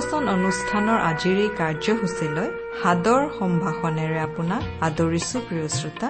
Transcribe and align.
ভক্তিবচন 0.00 0.28
অনুষ্ঠানৰ 0.36 0.98
আজিৰ 1.10 1.36
এই 1.44 1.50
কাৰ্যসূচীলৈ 1.60 2.48
সাদৰ 2.80 3.22
সম্ভাষণেৰে 3.38 4.18
আপোনাক 4.28 4.62
আদৰিছো 4.86 5.36
প্ৰিয় 5.46 5.66
শ্ৰোতা। 5.76 6.08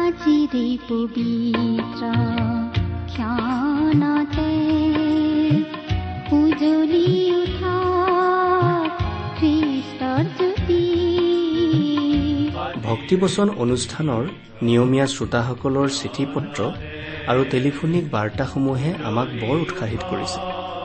আজিৰে 0.00 0.66
পবিত্ৰ 0.88 2.02
উজলি 6.38 7.06
উঠা 7.40 7.76
খ্ৰীষ্টৰ 9.38 10.24
জ্যোতি। 10.38 10.84
ভক্তিবচন 12.88 13.46
অনুষ্ঠানৰ 13.64 14.22
নিয়মীয়া 14.66 15.06
শ্ৰোতাসকলৰ 15.14 15.88
চিঠি 16.00 16.24
পত্ৰ 16.34 16.58
আৰু 17.30 17.42
টেলিফোনিক 17.52 18.04
বাৰ্তাসমূহে 18.14 18.90
আমাক 19.08 19.28
বৰ 19.40 19.56
উৎসাহিত 19.64 20.02
কৰিছে। 20.12 20.49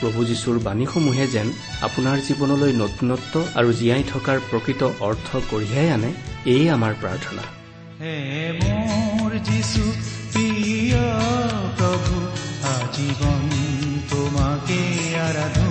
প্ৰভু 0.00 0.20
যীশুৰ 0.24 0.56
বাণীসমূহে 0.58 1.26
যেন 1.26 1.48
আপোনাৰ 1.82 2.16
জীৱনলৈ 2.28 2.72
নতুনত্ব 2.82 3.34
আৰু 3.54 3.70
জীয়াই 3.72 4.02
থকাৰ 4.12 4.38
প্ৰকৃত 4.50 4.82
অৰ্থ 5.00 5.28
কঢ়িয়াই 5.50 5.88
আনে 5.90 6.10
এয়ে 6.46 6.66
আমাৰ 6.70 6.92
প্ৰাৰ্থনা। 7.02 7.44
প্ৰভু 11.78 12.16
আজীৱন 12.74 13.42
তোমাকে 14.10 14.80
আৰাধো 15.18 15.63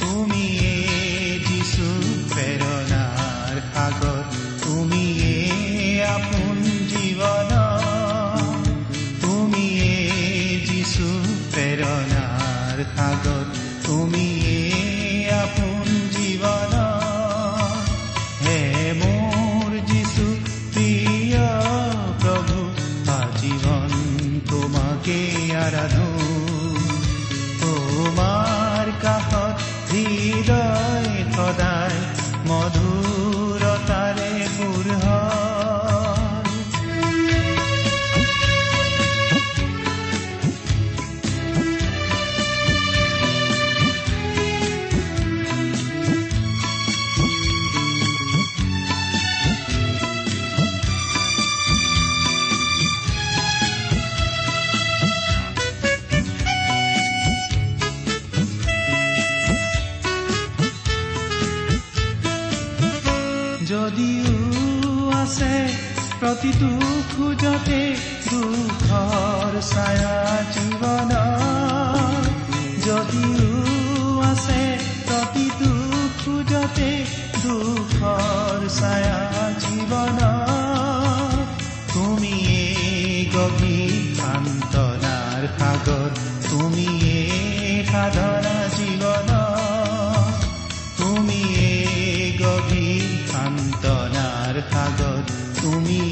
তুমিয়ে 0.00 0.72
যিছু 1.48 1.86
প্ৰেৰণাৰ 2.34 3.54
সাগৰ 3.74 4.20
তুমিয়ে 4.64 5.34
আপোন 6.04 6.58
জীৱন 6.88 7.52
তুমিয়ে 9.20 9.92
যিছু 10.66 11.06
প্ৰেৰণাৰ 11.54 12.78
সাগৰ 12.96 13.29
প্ৰতিটো 66.30 66.66
খোজতে 67.12 67.78
দুখৰ 68.24 69.54
ছায়া 69.68 70.18
জীৱন 70.54 71.10
যদিও 72.84 73.48
আছে 74.26 74.60
প্ৰতিটো 75.08 75.70
খোজতে 76.20 76.90
দুখৰ 77.36 78.60
ছায়া 78.76 79.18
জীৱন 79.62 80.20
তুমিয়ে 81.94 82.62
গভীৰ 83.34 83.98
সান্তনাৰ 84.20 85.42
সাগৰ 85.58 86.08
তুমিয়ে 86.48 87.18
সাধনা 87.90 88.56
জীৱন 88.76 89.30
তুমিয়ে 91.00 91.68
গভীৰ 92.40 93.10
সান্তনাৰ 93.32 94.54
সাগৰ 94.72 95.20
তুমিয়ে 95.62 96.09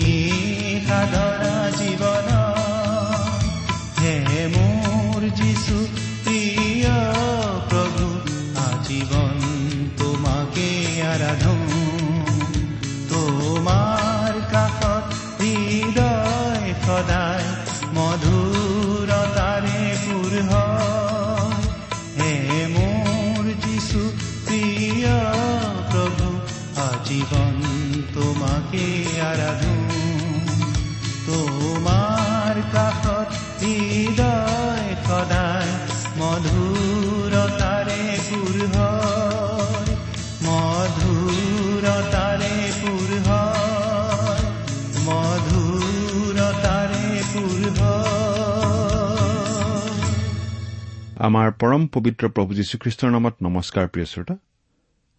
আমাৰ 51.28 51.52
পৰম 51.52 51.86
পবিত্ৰ 51.86 52.28
প্ৰভু 52.28 52.54
যীশুখ্ৰীষ্টৰ 52.54 53.10
নামত 53.10 53.34
নমস্কাৰ 53.42 53.88
প্ৰিয় 53.88 54.06
শ্ৰোতা। 54.06 54.36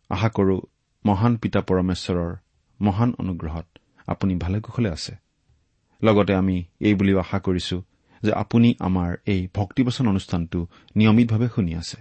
আশা 0.10 0.30
কৰো 0.30 0.62
মহান 1.06 1.38
পিতা 1.38 1.62
পৰমেশ্বৰৰ 1.62 2.36
মহান 2.82 3.14
অনুগ্ৰহত 3.20 3.66
আপুনি 4.08 4.36
ভালে 4.36 4.62
কুশলে 4.62 4.90
আছে। 4.90 5.16
লগতে 6.04 6.34
আমি 6.36 6.64
এই 6.80 6.94
বুলিও 6.96 7.20
আশা 7.20 7.40
কৰিছো 7.40 7.84
যে 8.24 8.32
আপুনি 8.34 8.74
আমাৰ 8.80 9.18
এই 9.26 9.48
ভক্তিবচন 9.56 10.08
অনুষ্ঠানটো 10.08 10.68
নিয়মিতভাৱে 10.96 11.48
শুনি 11.56 11.76
আছে। 11.76 11.98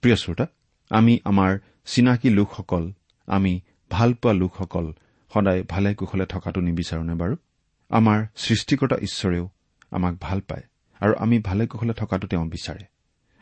প্ৰিয় 0.00 0.16
শ্ৰোতা 0.16 0.46
আমি 0.90 1.20
আমাৰ 1.24 1.58
চিনাকি 1.86 2.30
লোকসকল 2.30 2.92
আমি 3.26 3.60
ভালপোৱা 3.90 4.32
লোকসকল 4.32 4.92
সদায় 5.34 5.62
ভালে 5.62 5.94
কুশলে 5.94 6.26
থকাটো 6.26 6.60
নিবিচাৰোনে 6.60 7.14
বাৰু? 7.14 7.36
আমাৰ 7.90 8.26
সৃষ্টিকৰ্তা 8.36 8.96
ঈশ্বৰেও 8.96 9.48
আমাক 9.90 10.14
ভাল 10.20 10.40
পায় 10.40 10.62
আৰু 11.00 11.14
আমি 11.18 11.38
ভালে 11.38 11.66
কুশলে 11.66 11.92
থকাটো 11.92 12.28
তেওঁ 12.28 12.46
বিচাৰে। 12.46 12.95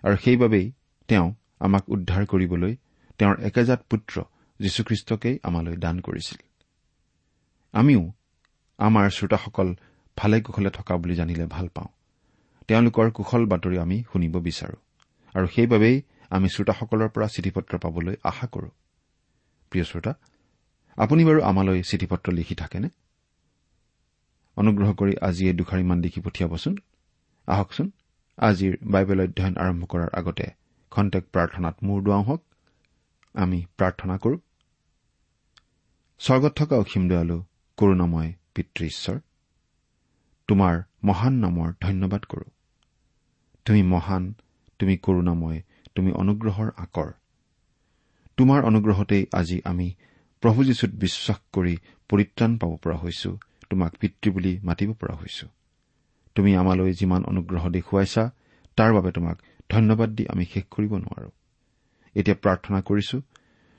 আৰু 0.05 0.17
সেইবাবেই 0.17 0.73
তেওঁ 1.09 1.35
আমাক 1.61 1.89
উদ্ধাৰ 1.89 2.27
কৰিবলৈ 2.27 2.77
তেওঁৰ 3.19 3.41
একেজাত 3.41 3.81
পুত্ৰ 3.91 4.23
যীশুখ্ৰীষ্টকেই 4.61 5.39
আমালৈ 5.43 5.77
দান 5.77 6.01
কৰিছিল। 6.01 6.39
আমিও 7.73 8.13
আমাৰ 8.79 9.11
শ্ৰোতাসকল 9.11 9.75
ভালে 10.17 10.41
কুশলে 10.41 10.71
থকা 10.71 10.97
বুলি 10.97 11.15
জানিলে 11.15 11.47
ভাল 11.47 11.69
পাওঁ। 11.69 11.89
তেওঁলোকৰ 12.69 13.11
কুশল 13.11 13.47
বাতৰি 13.47 13.79
আমি 13.79 14.05
শুনিব 14.13 14.35
বিচাৰো 14.41 14.77
আৰু 15.35 15.47
সেইবাবেই 15.47 16.03
আমি 16.31 16.49
শ্ৰোতাসকলৰ 16.49 17.09
পৰা 17.09 17.29
চিঠি 17.29 17.51
পত্ৰ 17.51 17.79
পাবলৈ 17.79 18.17
আশা 18.25 18.47
কৰো। 18.47 18.69
প্ৰিয় 19.71 19.85
শ্ৰোতা 19.85 20.15
আপুনি 20.97 21.25
বাৰু 21.25 21.43
আমালৈ 21.43 21.83
চিঠি 21.83 22.07
পত্ৰ 22.07 22.33
লিখি 22.33 22.55
থাকেনে? 22.55 22.89
অনুগ্ৰহ 24.57 24.93
কৰি 24.93 25.15
আজি 25.23 25.45
এই 25.47 25.53
দুখাৰিমান 25.53 26.01
লিখি 26.01 26.21
পঠিয়াবচোন। 26.21 26.77
আহকচোন। 27.47 27.91
আজিৰ 28.39 28.77
বাইবেল 28.83 29.21
অধ্যয়ন 29.21 29.57
আৰম্ভ 29.57 29.85
কৰাৰ 29.85 30.11
আগতে 30.13 30.47
খন্তেক 30.91 31.25
প্ৰাৰ্থনাত 31.33 31.75
মূৰ 31.83 32.03
দুৱাওঁ 32.03 32.25
হওক। 32.25 32.43
আমি 33.35 33.59
প্ৰাৰ্থনা 33.79 34.17
কৰো। 34.19 34.37
স্বৰ্গত 36.19 36.53
থকা 36.57 36.77
অসীম 36.77 37.09
দয়ালু 37.09 37.39
কৰোণাময় 37.79 38.33
পিতৃ 38.55 38.87
ঈশ্বৰ 38.87 39.19
তোমাৰ 40.49 40.83
মহান 41.05 41.35
নামৰ 41.35 41.73
ধন্যবাদ 41.81 42.25
কৰো। 42.25 42.47
তুমি 43.67 43.83
মহান 43.83 44.35
তুমি 44.79 44.97
কৰোণাময় 44.97 45.63
তুমি 45.95 46.13
অনুগ্ৰহৰ 46.13 46.71
আকৰ 46.77 47.11
তোমাৰ 48.37 48.65
অনুগ্ৰহতেই 48.65 49.27
আজি 49.33 49.61
আমি 49.65 49.95
প্ৰভু 50.43 50.65
যীশুত 50.65 50.91
বিশ্বাস 50.95 51.39
কৰি 51.53 51.75
পৰিত্ৰাণ 52.09 52.59
পাব 52.59 52.77
পৰা 52.77 52.97
হৈছো 52.97 53.39
তোমাক 53.71 53.93
পিতৃ 53.97 54.31
বুলি 54.31 54.61
মাতিব 54.61 54.93
পৰা 54.93 55.15
হৈছো। 55.15 55.47
তুমি 56.37 56.51
আমালৈ 56.63 56.93
যিমান 57.01 57.21
অনুগ্ৰহ 57.31 57.63
দেখুৱাইছা 57.77 58.23
তাৰ 58.79 58.91
বাবে 58.97 59.11
তোমাক 59.17 59.37
ধন্যবাদ 59.71 60.11
দি 60.17 60.25
আমি 60.33 60.45
শেষ 60.53 60.65
কৰিব 60.75 60.93
নোৱাৰো। 61.05 61.31
এতিয়া 62.17 62.37
প্ৰাৰ্থনা 62.43 62.79
কৰিছো 62.89 63.17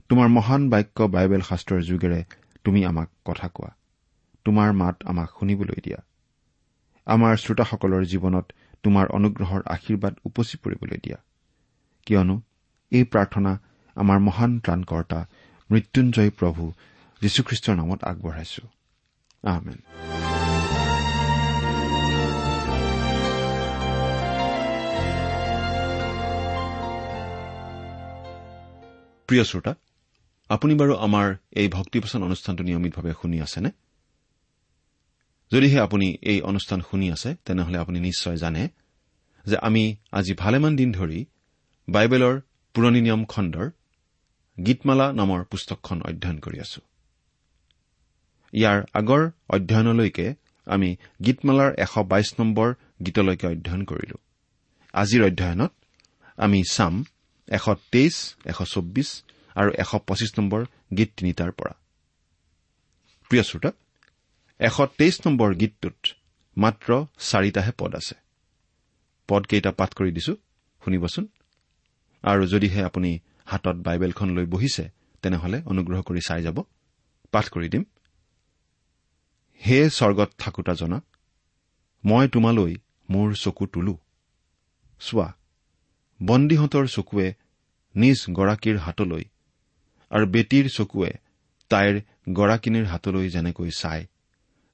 তোমাৰ 0.10 0.28
মহান 0.38 0.62
বাক্য 0.70 0.98
বাইবেল 1.16 1.42
শাস্ত্ৰৰ 1.50 1.82
যোগেৰে 1.90 2.20
তুমি 2.64 2.80
আমাক 2.86 3.10
কথা 3.26 3.48
কোৱা 3.56 3.72
তোমাৰ 4.46 4.70
মাত 4.82 4.96
আমাক 5.12 5.30
শুনিবলৈ 5.40 5.80
দিয়া। 5.86 6.00
আমাৰ 7.08 7.34
শ্ৰোতাসকলৰ 7.44 8.04
জীৱনত 8.12 8.46
তোমাৰ 8.84 9.06
অনুগ্ৰহৰ 9.18 9.62
আশীৰ্বাদ 9.76 10.14
উপচি 10.28 10.56
পৰিবলৈ 10.64 10.98
দিয়া। 11.06 11.18
কিয়নো 12.08 12.36
এই 12.92 13.04
প্ৰাৰ্থনা 13.12 13.52
আমাৰ 13.96 14.18
মহান 14.28 14.52
ত্ৰাণকৰ্তা 14.60 15.20
মৃত্যুঞ্জয় 15.70 16.32
প্ৰভু 16.40 16.64
যীশুখ্ৰীষ্টৰ 17.22 17.76
নামত 17.76 18.00
আগবঢ়াইছো। 18.12 18.64
প্ৰিয় 29.28 29.44
শ্ৰোতা 29.44 29.74
আপুনি 30.50 30.74
বাৰু 30.76 30.94
আমাৰ 30.96 31.36
এই 31.52 31.68
ভক্তিপচন 31.68 32.24
অনুষ্ঠানটো 32.24 32.64
নিয়মিতভাৱে 32.64 33.14
শুনি 33.22 33.42
আছেনে? 33.42 33.72
যদিহে 35.52 35.80
আপুনি 35.80 36.18
এই 36.22 36.42
অনুষ্ঠান 36.42 36.82
শুনি 36.82 37.12
আছে 37.12 37.36
তেনেহলে 37.46 37.78
আপুনি 37.78 38.00
নিশ্চয় 38.00 38.38
জানে 38.38 38.70
যে 39.46 39.58
আমি 39.58 39.96
আজি 40.12 40.34
ভালেমান 40.34 40.76
দিন 40.76 40.92
ধৰি 40.94 41.26
বাইবেলৰ 41.88 42.36
পুৰণি 42.76 43.02
নিয়ম 43.02 43.26
খণ্ডৰ 43.26 43.68
গীতমালা 44.66 45.14
নামৰ 45.14 45.44
পুস্তকখন 45.44 46.02
অধ্যয়ন 46.02 46.38
কৰি 46.40 46.60
আছো। 46.60 46.82
ইয়াৰ 48.54 48.80
আগৰ 48.94 49.24
অধ্যয়নলৈকে 49.50 50.36
আমি 50.66 50.96
গীতমালাৰ 51.26 51.72
এশ 51.78 51.94
বাইশ 52.06 52.30
নম্বৰ 52.40 52.74
গীতলৈকে 53.06 53.48
অধ্যয়ন 53.48 53.84
কৰিলো। 53.84 54.18
আজিৰ 54.94 55.22
অধ্যয়নত 55.26 55.72
আমি 56.38 56.64
চাম 56.72 57.06
এশ 57.48 57.66
তেইছ 57.92 58.16
এশ 58.46 58.60
চৌব্বিছ 58.74 59.10
আৰু 59.56 59.70
এশ 59.84 59.92
পঁচিছ 60.08 60.32
নম্বৰ 60.40 60.62
গীত 60.98 61.10
তিনিটাৰ 61.18 61.52
পৰা। 61.52 61.74
প্ৰিয় 63.32 63.44
শ্ৰোতা 63.44 63.72
এশ 64.60 64.78
তেইছ 64.98 65.16
নম্বৰ 65.28 65.50
গীতটোত 65.56 66.00
মাত্ৰ 66.58 66.90
চাৰিটাহে 67.20 67.72
পদ 67.78 67.92
আছে। 67.96 68.16
পদকেইটা 69.30 69.72
পাঠ 69.72 69.92
কৰি 69.94 70.12
দিছো 70.12 70.34
শুনিবচোন। 70.82 71.26
আৰু 72.24 72.44
যদিহে 72.48 72.82
আপুনি 72.84 73.12
হাতত 73.46 73.76
বাইবেলখন 73.76 74.30
লৈ 74.30 74.46
বহিছে 74.46 74.84
তেনেহলে 75.24 75.58
অনুগ্ৰহ 75.72 76.00
কৰি 76.02 76.22
চাই 76.28 76.42
যাব। 76.42 76.58
পাঠ 77.32 77.46
কৰি 77.50 77.68
দিম। 77.70 77.84
হে 79.62 79.80
স্বৰ্গত 79.90 80.30
থাকোতা 80.38 80.74
জনা 80.74 81.02
মই 82.04 82.26
তোমালৈ 82.28 82.74
মোৰ 83.10 83.28
চকু 83.34 83.66
তোলো। 83.68 83.96
চোৱা 85.00 85.28
বন্দীহঁতৰ 86.24 86.86
চকুৱে 86.88 87.28
নিজ 87.96 88.20
গৰাকীৰ 88.30 88.78
হাতলৈ 88.78 89.24
আৰু 90.12 90.26
বেটীৰ 90.26 90.68
চকুৱে 90.70 91.12
তাইৰ 91.70 91.96
গৰাকীনীৰ 92.34 92.86
হাতলৈ 92.86 93.30
যেনেকৈ 93.30 93.70
চায় 93.78 94.04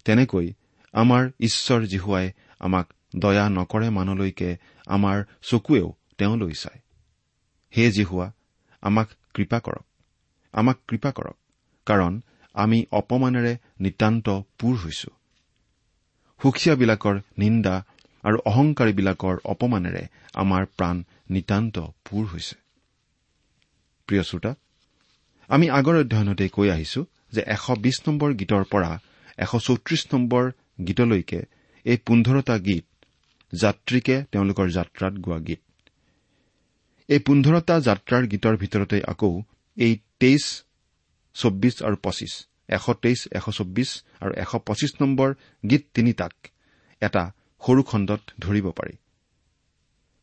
তেনেকৈ 0.05 0.47
আমাৰ 0.93 1.23
ঈশ্বৰ 1.39 1.81
জীহুৱাই 1.85 2.27
আমাক 2.59 2.87
দয়া 3.15 3.45
নকৰে 3.49 3.89
মানলৈকে 3.89 4.49
আমাৰ 4.85 5.17
চকুৱেও 5.41 5.87
তেওঁলৈ 6.17 6.53
চায়। 6.53 6.79
হে 7.77 7.91
জিহুৱা 7.91 8.27
আমাক 8.81 9.09
কৃপা 9.33 9.59
কৰক 9.59 9.85
আমাক 10.53 10.77
কৃপা 10.87 11.11
কৰক 11.11 11.37
কাৰণ 11.85 12.21
আমি 12.53 12.85
অপমানেৰে 12.91 13.57
নিতান্ত 13.79 14.27
পূৰ 14.59 14.75
হৈছো। 14.75 15.11
সুখীয়াবিলাকৰ 16.41 17.15
নিন্দা 17.37 17.75
আৰু 18.23 18.37
অহংকাৰীবিলাকৰ 18.45 19.35
অপমানেৰে 19.53 20.03
আমাৰ 20.33 20.63
প্ৰাণ 20.77 20.95
নিতান্ত 21.29 21.75
পূৰ 22.05 22.23
হৈছে। 22.31 22.55
প্ৰিয় 24.07 24.23
শ্ৰোতা 24.23 24.51
আমি 25.49 25.65
আগৰ 25.69 25.95
অধ্যয়নতে 26.03 26.45
কৈ 26.49 26.67
আহিছো 26.75 27.01
যে 27.33 27.41
এশ 27.55 27.65
বিশ 27.85 27.97
নম্বৰ 28.07 28.29
গীতৰ 28.39 28.63
পৰা 28.71 28.91
এশ 29.37 29.51
চৌত্ৰিশ 29.67 30.01
নম্বৰ 30.13 30.43
গীতলৈকে 30.87 31.39
এই 31.85 31.97
পোন্ধৰটা 32.07 32.55
গীত 32.67 32.85
যাত্ৰীকে 33.53 34.15
তেওঁলোকৰ 34.31 34.67
যাত্ৰাত 34.77 35.13
গোৱা 35.25 35.39
গীত। 35.47 35.61
এই 37.09 37.19
পোন্ধৰটা 37.27 37.75
যাত্ৰাৰ 37.87 38.23
গীতৰ 38.31 38.55
ভিতৰতে 38.57 38.97
আকৌ 39.03 39.31
এই 39.77 39.93
তেইছ 40.19 40.45
চৌব্বিছ 41.35 41.75
আৰু 41.83 41.97
পঁচিছ 42.05 42.33
এশ 42.69 42.85
তেইছ 43.03 43.19
এশ 43.37 43.45
চৌব্বিছ 43.57 43.89
আৰু 44.21 44.31
এশ 44.43 44.51
পঁচিছ 44.67 44.91
নম্বৰ 45.01 45.29
গীত 45.63 45.83
তিনিটাক 45.93 46.33
এটা 47.01 47.23
সৰু 47.61 47.81
খণ্ডত 47.83 48.21
ধৰিব 48.39 48.67
পাৰি। 48.71 48.95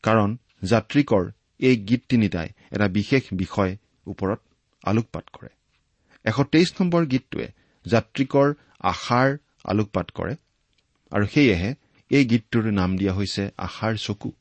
কাৰণ 0.03 0.29
যাত্ৰীকৰ 0.63 1.23
এই 1.59 1.75
গীত 1.89 2.01
তিনিটাই 2.09 2.49
এটা 2.71 2.87
বিশেষ 2.87 3.23
বিষয় 3.33 3.71
ওপৰত 4.07 4.39
আলোকপাত 4.83 5.25
কৰে। 5.33 5.49
এশ 6.25 6.37
তেইছ 6.51 6.69
নম্বৰ 6.79 7.01
গীতটোৱে 7.05 7.47
যাত্ৰীকৰ 7.85 8.47
আশাৰ 8.83 9.29
আলোকপাত 9.63 10.07
কৰে 10.11 10.33
আৰু 11.11 11.25
সেয়েহে 11.33 11.69
এই 12.11 12.23
গীতটোৰ 12.25 12.65
নাম 12.71 12.89
দিয়া 12.97 13.13
হৈছে 13.13 13.43
আশাৰ 13.57 13.93
চকু। 13.97 14.31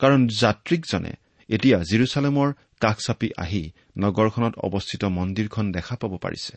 কাৰণ 0.00 0.20
যাত্ৰীকজনে 0.42 1.12
এতিয়া 1.48 1.78
জিৰচালেমৰ 1.90 2.48
কাষ 2.80 2.96
চাপি 3.06 3.28
আহি 3.36 3.62
নগৰখনত 3.98 4.54
অৱস্থিত 4.66 5.02
মন্দিৰখন 5.18 5.64
দেখা 5.72 5.94
পাব 5.96 6.12
পাৰিছে। 6.24 6.54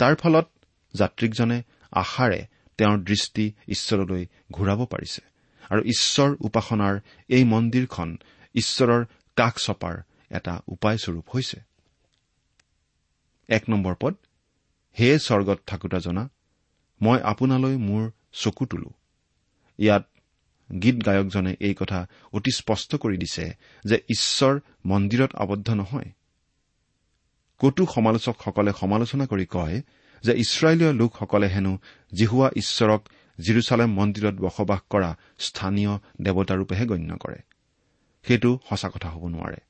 তাৰ 0.00 0.14
ফলত 0.16 0.46
যাত্ৰীকজনে 0.94 1.58
আশাৰে 1.92 2.40
তেওঁৰ 2.78 2.98
দৃষ্টি 2.98 3.52
ঈশ্বৰলৈ 3.68 4.26
ঘূৰাব 4.52 4.84
পাৰিছে। 4.84 5.22
আৰু 5.70 5.82
ঈশ্বৰ 5.82 6.36
উপাসনাৰ 6.40 7.00
এই 7.28 7.44
মন্দিৰখন 7.44 8.16
ঈশ্বৰৰ 8.54 9.04
কাষ 9.36 9.54
চপাৰ 9.66 10.02
এটা 10.30 10.62
উপায়স্বৰূপ 10.68 11.24
হৈছে। 11.34 11.60
এক 13.48 13.70
নম্বৰ 13.70 13.94
পদ 14.00 14.14
হে 15.00 15.18
স্বৰ্গত 15.18 15.58
থাকোতা 15.66 15.98
জনা 15.98 16.28
মই 17.02 17.20
আপোনালৈ 17.20 17.76
মোৰ 17.76 18.10
চকু 18.32 18.66
তোলো। 18.66 18.90
ইয়াত 19.78 20.08
গীত 20.82 21.06
গায়কজনে 21.06 21.56
এই 21.60 21.74
কথা 21.74 22.06
অতি 22.32 22.50
স্পষ্ট 22.50 22.96
কৰি 22.96 23.16
দিছে 23.16 23.56
যে 23.84 23.96
ঈশ্বৰ 23.96 24.60
মন্দিৰত 24.86 25.36
আবদ্ধ 25.36 25.70
নহয়। 25.70 26.12
কতো 27.58 27.86
সমালোচকসকলে 27.94 28.72
সমালোচনা 28.80 29.26
কৰি 29.26 29.46
কয় 29.46 29.82
যে 30.24 30.32
ইছৰাইলীয় 30.32 30.92
লোকসকলে 30.92 31.46
হেনো 31.46 31.78
জিহুৱা 32.14 32.48
ঈশ্বৰক 32.56 33.02
জিৰচালেম 33.38 33.90
মন্দিৰত 33.94 34.34
বসবাস 34.34 34.80
কৰা 34.90 35.10
স্থানীয় 35.38 35.92
দেৱতাৰূপেহে 36.22 36.84
গণ্য 36.86 37.16
কৰে। 37.16 37.38
সেইটো 38.26 38.50
সঁচা 38.68 38.88
কথা 38.88 39.08
হ'ব 39.10 39.24
নোৱাৰে। 39.28 39.60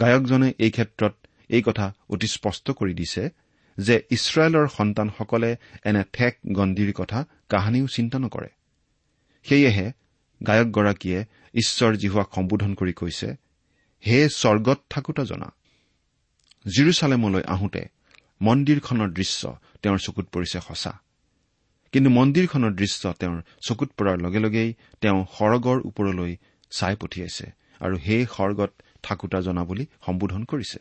গায়কজনে 0.00 0.52
এই 0.58 0.70
ক্ষেত্ৰত 0.70 1.14
এই 1.48 1.62
কথা 1.62 1.94
অতি 2.08 2.26
স্পষ্ট 2.26 2.70
কৰি 2.70 2.94
দিছে 2.94 3.30
যে 3.78 4.02
ইছৰাইলৰ 4.10 4.66
সন্তানসকলে 4.68 5.56
এনে 5.84 6.02
ঠেক 6.12 6.38
গণ্ডিৰ 6.52 6.92
কথা 6.92 7.24
কাহানিও 7.48 7.86
চিন্তা 7.86 8.18
নকৰে। 8.18 8.48
সেয়েহে 9.42 9.92
গায়কগৰাকীয়ে 10.46 11.20
ঈশ্বৰ 11.54 11.92
জিহুৱাক 11.96 12.28
সম্বোধন 12.34 12.74
কৰি 12.74 12.92
কৈছে 12.92 13.28
হে 14.06 14.28
স্বৰ্গত 14.28 14.78
থাকোতা 14.90 15.24
জনা 15.24 15.48
জিৰচালেমলৈ 16.66 17.42
আহোঁতে 17.46 17.82
মন্দিৰখনৰ 18.42 19.10
দৃশ্য 19.12 19.42
তেওঁৰ 19.82 19.98
চকুত 19.98 20.26
পৰিছে 20.32 20.58
সঁচা। 20.60 20.92
কিন্তু 21.92 22.10
মন্দিৰখনৰ 22.10 22.72
দৃশ্য 22.72 23.02
তেওঁৰ 23.20 23.38
চকুত 23.66 23.90
পৰাৰ 23.96 24.16
লগে 24.24 24.38
লগেই 24.38 24.70
তেওঁ 25.00 25.18
সৰগৰ 25.38 25.78
ওপৰলৈ 25.88 26.32
চাই 26.70 26.94
পঠিয়াইছে 26.96 27.46
আৰু 27.80 27.96
সেই 27.98 28.24
সৰ্গত 28.36 28.70
থাকোতা 29.02 29.38
জনা 29.40 29.62
বুলি 29.64 29.84
সম্বোধন 30.06 30.42
কৰিছে। 30.44 30.78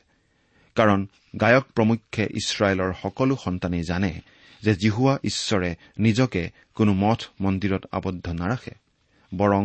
কাৰণ 0.76 1.00
গায়ক 1.42 1.66
প্ৰমুখ্যে 1.76 2.24
ইছৰাইলৰ 2.34 2.92
সকলো 3.02 3.36
সন্তানেই 3.36 3.84
জানে 3.84 4.12
যে 4.64 4.74
জিহুৱা 4.76 5.14
ঈশ্বৰে 5.24 5.76
নিজকে 5.98 6.44
কোনো 6.76 6.92
মঠ 6.94 7.20
মন্দিৰত 7.42 7.84
আবদ্ধ 7.92 8.26
নাৰাখে 8.42 8.74
বৰং 9.32 9.64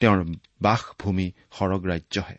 তেওঁৰ 0.00 0.20
বাসভূমি 0.62 1.26
সৰগ 1.58 1.82
ৰাজ্যহে। 1.86 2.38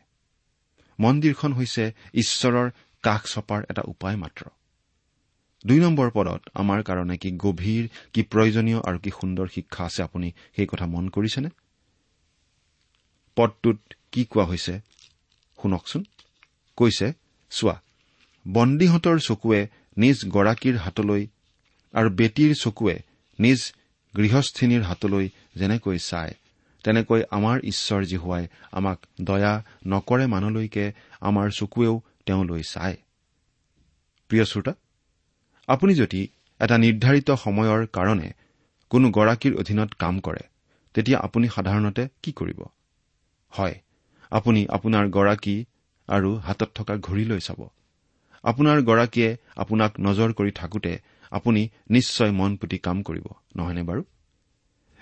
মন্দিৰখন 1.00 1.51
হৈছে 1.53 1.83
ঈশ্বৰৰ 2.13 2.67
কাষ 3.03 3.21
চপাৰ 3.33 3.62
এটা 3.69 3.81
উপায় 3.86 4.15
মাত্ৰ 4.15 4.43
দুই 5.65 5.80
নম্বৰ 5.80 6.08
পদত 6.10 6.41
আমাৰ 6.62 6.80
কাৰণে 6.88 7.15
কি 7.24 7.30
গভীৰ 7.46 7.84
কি 8.13 8.22
প্ৰয়োজনীয় 8.32 8.80
আৰু 8.88 8.98
কি 9.03 9.12
সুন্দৰ 9.20 9.48
শিক্ষা 9.56 9.84
আছে? 9.86 10.00
আপুনি 10.08 10.27
সেই 10.56 10.68
কথা 10.72 10.86
মন 10.94 11.06
কৰিছেনে? 11.15 11.50
পদটোত 13.38 13.80
কি 14.12 14.22
কোৱা 14.32 14.46
হৈছে? 14.46 14.74
শুনকচোন। 15.60 16.01
কৈছে 16.77 17.08
চোৱা 17.51 17.75
বন্দীহঁতৰ 18.46 19.18
চকুৱে 19.27 19.62
নিজ 19.98 20.18
গৰাকীৰ 20.36 20.75
হাতলৈ 20.77 21.24
আৰু 21.94 22.10
বেটীৰ 22.20 22.51
চকুৱে 22.56 22.96
নিজ 23.39 23.60
গৃহস্থিনীৰ 24.13 24.84
হাতলৈ 24.89 25.25
যেনেকৈ 25.56 25.98
চায় 26.10 26.34
তেনেকৈ 26.84 27.22
আমাৰ 27.38 27.58
ঈশ্বৰ 27.72 28.01
জীহুৱাই 28.12 28.44
আমাক 28.72 29.00
দয়া 29.22 29.53
নকৰে 29.88 30.25
মানুহলৈকে 30.34 30.86
আমাৰ 31.22 31.48
চকুৱেও 31.60 31.96
তেওঁলৈ 32.25 32.63
চায়। 32.74 32.96
প্ৰিয় 34.30 34.46
শ্ৰোতা 34.46 34.74
আপুনি 35.72 35.94
যদি 35.96 36.22
এটা 36.60 36.75
নিৰ্ধাৰিত 36.78 37.30
সময়ৰ 37.44 37.82
কাৰণে 37.88 38.30
কোনো 38.92 39.08
গৰাকীৰ 39.10 39.54
অধীনত 39.56 39.90
কাম 39.94 40.16
কৰে 40.20 40.44
তেতিয়া 40.96 41.18
আপুনি 41.20 41.48
সাধাৰণতে 41.48 42.04
কি 42.24 42.32
কৰিব? 42.32 42.60
হয় 43.54 43.75
আপুনি 44.32 44.62
আপোনাৰ 44.70 45.06
গৰাকী 45.10 45.56
আৰু 46.08 46.30
হাতত 46.38 46.70
থকা 46.75 46.94
ঘড়ীলৈ 46.98 47.40
চাব। 47.40 47.60
আপোনাৰ 48.44 48.78
গৰাকীয়ে 48.82 49.30
আপোনাক 49.56 49.92
নজৰ 50.00 50.30
কৰি 50.34 50.51
থাকোতে 50.51 50.94
আপুনি 51.32 51.62
নিশ্চয় 51.90 52.32
মন 52.32 52.51
পুতি 52.56 52.78
কাম 52.78 52.98
কৰিব 53.04 53.28
নহয়নে 53.56 53.84
বাৰু? 53.84 54.01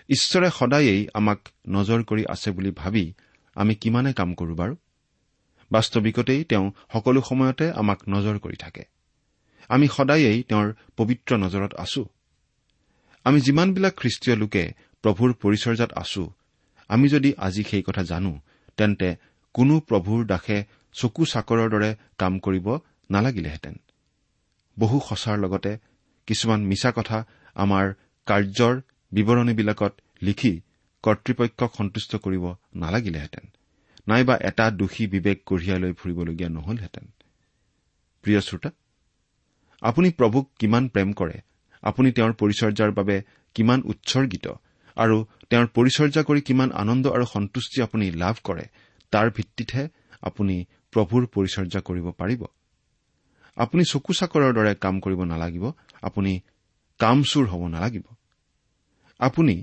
ঈশ্বৰে 0.09 0.49
সদায়েই 0.49 1.01
আমাক 1.13 1.39
নজৰ 1.69 1.99
কৰি 2.03 2.23
আছে 2.29 2.49
বুলি 2.51 2.71
ভাবি 2.71 3.05
আমি 3.55 3.73
কিমানে 3.75 4.11
কাম 4.13 4.29
কৰো 4.33 4.53
বাৰু? 4.55 4.73
বাস্তৱিকতেই 5.71 6.41
তেওঁ 6.43 6.65
সকলো 6.93 7.19
সময়তে 7.21 7.65
আমাক 7.71 7.99
নজৰ 8.09 8.37
কৰি 8.39 8.57
থাকে। 8.59 8.83
আমি 9.69 9.85
সদায়েই 9.95 10.39
তেওঁৰ 10.49 10.67
পবিত্ৰ 10.97 11.31
নজৰত 11.43 11.73
আছো। 11.83 12.03
আমি 13.25 13.39
যিমানবিলাক 13.45 13.93
খ্ৰীষ্টীয় 14.01 14.35
লোকে 14.41 14.63
প্ৰভুৰ 15.03 15.29
পৰিচৰ্যাত 15.41 15.91
আছো 16.03 16.23
আমি 16.89 17.05
যদি 17.09 17.29
আজি 17.45 17.63
সেই 17.69 17.83
কথা 17.87 18.03
জানো 18.11 18.31
তেন্তে 18.77 19.09
কোনো 19.55 19.75
প্ৰভুৰ 19.87 20.19
দাসে 20.31 20.57
চকু 20.95 21.23
চাকৰৰ 21.33 21.67
দৰে 21.73 21.89
কাম 22.21 22.33
কৰিব 22.45 22.67
নালাগিলেহেঁতেন। 23.09 23.75
বহু 24.77 24.97
সঁচাৰ 25.09 25.37
লগতে 25.43 25.71
কিছুমান 26.27 26.59
মিছা 26.69 26.91
কথা 26.97 27.17
আমাৰ 27.55 27.85
কাৰ্যৰ 28.27 28.75
বিৱৰণীবিলাকত 29.11 29.93
লিখি 30.21 30.53
কৰ্তৃপক্ষক 31.03 31.71
সন্তুষ্ট 31.79 32.11
কৰিব 32.25 32.45
নালাগিলেহেঁতেন 32.75 33.45
নাইবা 34.07 34.35
এটা 34.49 34.65
দোষী 34.79 35.03
বিবেক 35.13 35.37
কঢ়িয়াই 35.49 35.79
লৈ 35.83 35.93
ফুৰিবলগীয়া 35.99 36.49
নহলহেঁতেন। 36.57 37.05
প্ৰিয় 38.23 38.41
শ্ৰোতা 38.47 38.69
আপুনি 39.81 40.09
প্ৰভুক 40.19 40.45
কিমান 40.59 40.83
প্ৰেম 40.93 41.09
কৰে 41.13 41.37
আপুনি 41.83 42.09
তেওঁৰ 42.11 42.33
পৰিচৰ্যাৰ 42.41 42.91
বাবে 42.91 43.15
কিমান 43.55 43.79
উৎসৰ্গিত 43.91 44.45
আৰু 44.97 45.17
তেওঁৰ 45.49 45.67
পৰিচৰ্যা 45.75 46.21
কৰি 46.29 46.41
কিমান 46.41 46.69
আনন্দ 46.81 47.05
আৰু 47.15 47.25
সন্তুষ্টি 47.25 47.77
আপুনি 47.87 48.05
লাভ 48.23 48.35
কৰে 48.43 48.65
তাৰ 49.13 49.27
ভিত্তিতহে 49.35 49.83
আপুনি 50.21 50.55
প্ৰভুৰ 50.93 51.23
পৰিচৰ্যা 51.35 51.79
কৰিব 51.87 52.07
পাৰিব। 52.21 52.41
আপুনি 53.57 53.83
চকু 53.83 54.11
চাকৰৰ 54.19 54.51
দৰে 54.57 54.73
কাম 54.83 54.95
কৰিব 54.99 55.21
নালাগিব 55.31 55.65
আপুনি 56.01 56.31
কামচোৰ 56.99 57.45
হ'ব 57.51 57.63
নালাগিব। 57.75 58.05
আপুনি 59.19 59.55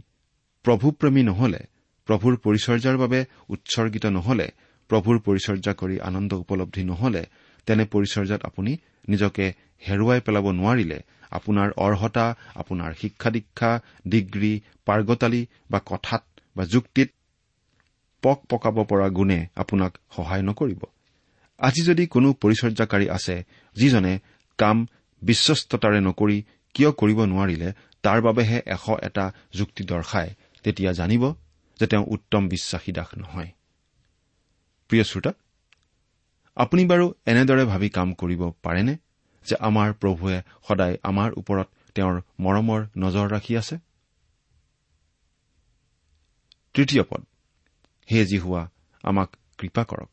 প্ৰভুপ্ৰেমী 0.65 1.23
নহলে 1.31 1.61
প্ৰভুৰ 2.09 2.35
পৰিচৰ্যাৰ 2.45 2.97
বাবে 2.97 3.21
উৎসৰ্গিত 3.55 4.05
নহলে 4.17 4.47
প্ৰভুৰ 4.91 5.17
পৰিচৰ্যা 5.27 5.73
কৰি 5.81 5.97
আনন্দ 6.09 6.33
উপলব্ধি 6.43 6.83
নহলে 6.85 7.23
তেনে 7.69 7.85
পৰিচৰ্যাত 7.93 8.41
আপুনি 8.49 8.73
নিজকে 9.09 9.47
হেৰুৱাই 9.83 10.21
পেলাব 10.21 10.47
নোৱাৰিলে 10.51 10.99
আপোনাৰ 11.31 11.69
অৰ্হতা 11.77 12.27
আপোনাৰ 12.55 12.91
শিক্ষা 12.95 13.31
দীক্ষা 13.31 13.71
ডিগ্ৰী 14.09 14.53
পাৰ্গতালী 14.85 15.43
বা 15.71 15.79
কথাত 15.87 16.23
বা 16.57 16.65
যুক্তিত 16.65 17.09
পক 18.23 18.39
পকাব 18.49 18.77
পৰা 18.85 19.09
গুণে 19.09 19.47
আপোনাক 19.57 19.93
সহায় 20.17 20.43
নকৰিব। 20.43 20.83
আজি 21.61 21.83
যদি 21.83 22.05
কোনো 22.07 22.29
পৰিচৰ্যাকাৰী 22.33 23.07
আছে 23.09 23.37
যিজনে 23.77 24.19
কাম 24.59 24.77
বিশ্বস্ততাৰে 25.23 26.01
নকৰি 26.01 26.37
কিয় 26.75 26.91
কৰিব 26.93 27.19
নোৱাৰিলে 27.25 27.69
তাৰ 28.03 28.19
বাবেহে 28.21 28.59
এশ 28.67 28.85
এটা 29.03 29.25
যুক্তি 29.55 29.83
দৰ্শায় 29.85 30.31
তেতিয়া 30.63 30.93
জানিব 30.93 31.23
যে 31.81 31.87
তেওঁ 31.87 32.05
উত্তম 32.09 32.43
বিশ্বাসী 32.49 32.93
দাস 32.93 33.11
নহয়। 33.19 33.51
প্ৰিয় 34.91 35.05
শ্ৰোতা 35.05 35.33
আপুনি 36.57 36.83
বাৰু 36.87 37.07
এনেদৰে 37.27 37.65
ভাবি 37.65 37.89
কাম 37.89 38.09
কৰিব 38.15 38.43
পাৰেনে? 38.63 38.95
যে 39.49 39.57
আমাৰ 39.61 39.89
প্ৰভুৱে 39.93 40.39
সদায় 40.69 40.97
আমাৰ 41.03 41.29
ওপৰত 41.37 41.69
তেওঁৰ 41.95 42.17
মৰমৰ 42.41 42.81
নজৰ 42.97 43.27
ৰাখি 43.29 43.57
আছে? 43.57 43.77
তৃতীয় 46.75 47.03
পদ 47.03 47.23
হে 48.09 48.25
যি 48.25 48.39
হোৱা 48.39 48.63
আমাক 49.05 49.37
কৃপা 49.59 49.83
কৰক। 49.85 50.09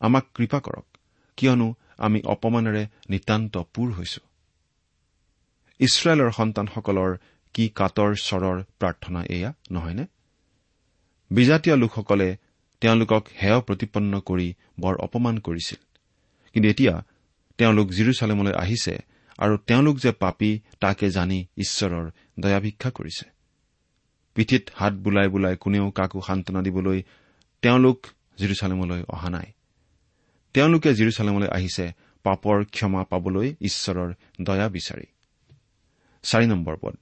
আমাক 0.00 0.24
কৃপা 0.34 0.58
কৰক 0.60 0.86
কিয়নো 1.38 1.74
আমি 1.98 2.18
অপমানেৰে 2.24 2.82
নিতান্ত 3.08 3.54
পূৰ 3.74 3.88
হৈছো। 3.92 4.20
ইছৰাইলৰ 5.80 6.30
সন্তানসকলৰ 6.30 7.10
কি 7.54 7.64
কাটৰ 7.68 8.10
স্বৰৰ 8.14 8.56
প্ৰাৰ্থনা 8.78 9.20
এয়া 9.30 9.50
নহয়নে? 9.70 10.04
বিজাতীয় 11.30 11.76
লোকসকলে 11.76 12.28
তেওঁলোকক 12.80 13.22
হেয় 13.42 13.60
প্ৰতিপন্ন 13.60 14.20
কৰি 14.20 14.48
বৰ 14.80 14.94
অপমান 14.96 15.38
কৰিছিল। 15.38 15.80
কিন্তু 16.54 16.68
এতিয়া 16.68 16.94
তেওঁলোক 17.62 17.88
জিৰচালেমলৈ 17.90 18.52
আহিছে 18.52 18.94
আৰু 19.38 19.56
তেওঁলোক 19.56 19.96
যে 19.98 20.12
পাপী 20.12 20.60
তাকে 20.80 21.10
জানি 21.10 21.46
ঈশ্বৰৰ 21.56 22.10
দয়াভিক্ষা 22.40 22.90
কৰিছে। 22.90 23.26
পিঠিত 24.34 24.64
হাত 24.74 24.92
বোলাই 24.92 25.28
বোলাই 25.28 25.56
কোনেও 25.56 25.90
কাকো 25.90 26.20
সান্তনা 26.26 26.62
দিবলৈ 26.62 27.02
তেওঁলোক 27.62 28.06
জিৰচালেমলৈ 28.38 29.02
অহা 29.08 29.30
নাই। 29.30 29.48
তেওঁলোকে 30.54 30.94
জিৰচালেমলৈ 30.94 31.48
আহিছে 31.48 31.92
পাপৰ 32.22 32.64
ক্ষমা 32.64 33.04
পাবলৈ 33.04 33.54
ঈশ্বৰৰ 33.60 34.14
দয়া 34.40 34.68
বিচাৰি। 34.68 35.06
পদ। 36.80 36.96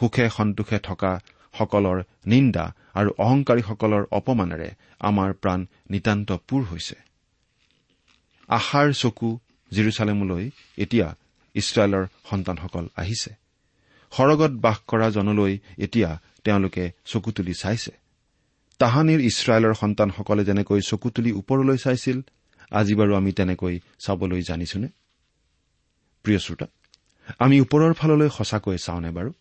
সুখে 0.00 0.30
সন্তোষে 0.30 0.78
থকা 0.78 1.20
সকলৰ 1.58 2.02
নিন্দা 2.26 2.74
আৰু 2.94 3.10
অহংকাৰীসকলৰ 3.18 4.04
অপমানেৰে 4.12 4.70
আমাৰ 5.00 5.32
প্ৰাণ 5.32 5.66
নিতান্ত 5.90 6.32
পূৰ 6.32 6.62
হৈছে। 6.62 6.94
আশাৰ 8.48 8.92
চকু 8.92 9.38
জিৰচালেমলৈ 9.72 10.50
এতিয়া 10.78 11.16
ইছৰাইলৰ 11.54 12.06
সন্তানসকল 12.30 12.88
আহিছে। 12.96 13.30
সৰগত 14.10 14.50
বাস 14.50 14.78
কৰা 14.86 15.10
জনলৈ 15.10 15.58
এতিয়া 15.78 16.20
তেওঁলোকে 16.44 16.92
চকু 17.04 17.30
তুলি 17.32 17.54
চাইছে। 17.54 17.92
তাহানিৰ 18.78 19.20
ইছৰাইলৰ 19.20 19.74
সন্তানসকলে 19.74 20.44
যেনেকৈ 20.44 20.80
চকু 20.80 21.10
তুলি 21.10 21.32
ওপৰলৈ 21.32 21.78
চাইছিল 21.78 22.22
আজি 22.70 22.94
বাৰু 22.94 23.14
আমি 23.14 23.32
তেনেকৈ 23.32 23.80
চাবলৈ 23.98 24.42
জানিছোনে? 24.42 24.88
প্ৰিয় 26.22 26.38
শ্ৰোতা 26.38 26.66
আমি 27.38 27.60
ওপৰৰ 27.60 27.92
ফাললৈ 27.92 28.28
সঁচাকৈ 28.28 28.76
চাওঁনে 28.78 29.10
বাৰু? 29.10 29.32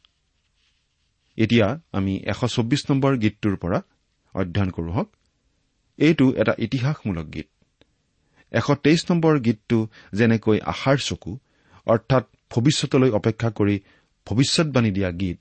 এতিয়া 1.38 1.80
আমি 1.92 2.14
এশ 2.18 2.40
চৌব্বিছ 2.46 2.92
নম্বৰ 2.92 3.18
গীতটোৰ 3.18 3.56
পৰা 3.56 3.82
অধ্যয়ন 4.34 4.70
কৰো 4.70 4.92
হওক। 4.92 5.10
এইটো 5.98 6.34
এটা 6.34 6.54
ইতিহাসমূলক 6.58 7.34
গীত। 7.34 7.48
এশ 8.52 8.68
তেইছ 8.84 9.12
নম্বৰ 9.12 9.40
গীতটো 9.40 9.88
যেনেকৈ 10.14 10.60
আশাৰ 10.66 10.98
চকু 10.98 11.32
অৰ্থাৎ 11.88 12.24
ভৱিষ্যতলৈ 12.52 13.10
অপেক্ষা 13.12 13.50
কৰি 13.50 13.76
ভৱিষ্যৎবাণী 14.28 14.92
দিয়া 14.92 15.12
গীত 15.12 15.38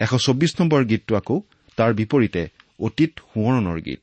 এশ 0.00 0.12
চৌব্বিছ 0.14 0.52
নম্বৰ 0.60 0.84
গীতটো 0.84 1.12
আকৌ 1.16 1.36
তাৰ 1.76 1.94
বিপৰীতে 1.94 2.42
অতীত 2.80 3.12
সোঁৱৰণৰ 3.34 3.78
গীত। 3.80 4.00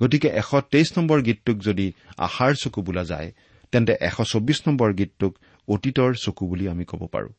গতিকে 0.00 0.28
এশ 0.28 0.50
তেইছ 0.70 0.98
নম্বৰ 0.98 1.22
গীতটোক 1.22 1.56
যদি 1.58 1.92
আশাৰ 2.16 2.54
চকু 2.54 2.82
বোলা 2.82 3.04
যায় 3.04 3.32
তেন্তে 3.72 3.92
এশ 4.00 4.16
চৌবিছ 4.22 4.58
নম্বৰ 4.68 4.92
গীতটোক 4.92 5.32
অতীতৰ 5.68 6.14
চকু 6.14 6.46
বুলি 6.48 6.68
আমি 6.68 6.84
ক'ব 6.84 7.02
পাৰোঁ। 7.06 7.32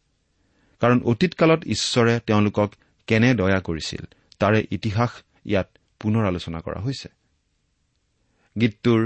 কাৰণ 0.81 0.99
অতীতকালত 1.01 1.61
ঈশ্বৰে 1.65 2.19
তেওঁলোকক 2.19 2.69
কেনে 3.07 3.33
দয়া 3.33 3.59
কৰিছিল 3.59 4.03
তাৰে 4.39 4.59
ইতিহাস 4.71 5.11
ইয়াত 5.45 5.67
পুনৰ 5.99 6.23
আলোচনা 6.25 6.59
কৰা 6.59 6.79
হৈছে। 6.79 7.09
গীতটোৰ 8.59 9.01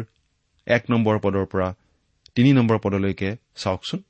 এক 0.75 0.83
নম্বৰ 0.91 1.15
পদৰ 1.23 1.45
পৰা 1.51 1.67
তিনি 2.35 2.49
নম্বৰ 2.53 2.77
পদলৈকে 2.83 3.29
চাওকচোন। 3.55 4.01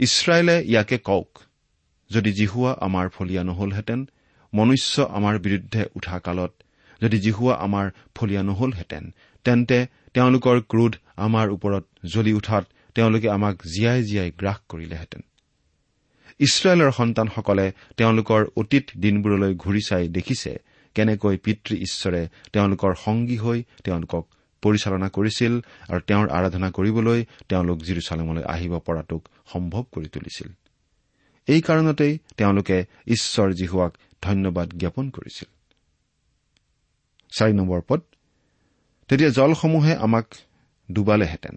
ইছৰাইলে 0.00 0.56
ইয়াকে 0.70 0.96
কওক 1.08 1.30
যদি 2.10 2.30
জিহুৱা 2.32 2.72
আমাৰ 2.86 3.06
ফলীয়া 3.08 3.42
নহলহেঁতেন 3.44 4.00
মনুষ্য 4.52 4.96
আমাৰ 5.18 5.34
বিৰুদ্ধে 5.38 5.82
উঠা 5.96 6.18
কালত 6.26 6.52
যদি 7.00 7.16
জিহুৱা 7.20 7.54
আমাৰ 7.66 7.86
ফলীয়া 8.14 8.42
নহলহেঁতেন 8.42 9.04
তেন্তে 9.44 9.78
তেওঁলোকৰ 10.14 10.56
ক্ৰোধ 10.70 10.92
আমাৰ 11.16 11.46
ওপৰত 11.56 11.84
জ্বলি 12.12 12.32
উঠাত 12.32 12.64
তেওঁলোকে 12.94 13.28
আমাক 13.30 13.56
জীয়াই 13.74 14.00
জীয়াই 14.02 14.30
গ্ৰাস 14.40 14.58
কৰিলেহেঁতেন। 14.70 15.22
ইছৰাইলৰ 16.40 16.90
সন্তানসকলে 16.98 17.66
তেওঁলোকৰ 17.96 18.42
অতীত 18.60 18.86
দিনবোৰলৈ 19.02 19.52
ঘূৰি 19.62 19.82
চাই 19.88 20.04
দেখিছে 20.08 20.52
কেনেকৈ 20.96 21.36
পিতৃ 21.44 21.74
ঈশ্বৰে 21.86 22.22
তেওঁলোকৰ 22.52 22.92
সংগী 23.04 23.38
হৈ 23.44 23.58
তেওঁলোকক 23.84 24.24
পৰিচালনা 24.62 25.08
কৰিছিল 25.08 25.60
আৰু 25.88 26.00
তেওঁৰ 26.00 26.28
আৰাধনা 26.28 26.70
কৰিবলৈ 26.70 27.24
তেওঁলোক 27.48 27.78
জিৰচালেমলৈ 27.82 28.42
আহিব 28.46 28.78
পৰাটোক 28.78 29.28
সম্ভৱ 29.52 29.84
কৰি 29.92 30.08
তুলিছিল। 30.08 30.48
এই 31.46 31.60
কাৰণতেই 31.60 32.18
তেওঁলোকে 32.36 32.84
ঈশ্বৰ 33.06 33.52
জীহুৱাক 33.52 33.92
ধন্যবাদ 34.22 34.68
জ্ঞাপন 34.68 35.10
কৰিছিল। 35.10 35.48
তেতিয়া 39.08 39.30
জলসমূহে 39.30 39.94
আমাক 39.94 40.34
ডুবালেহেঁতেন। 40.92 41.56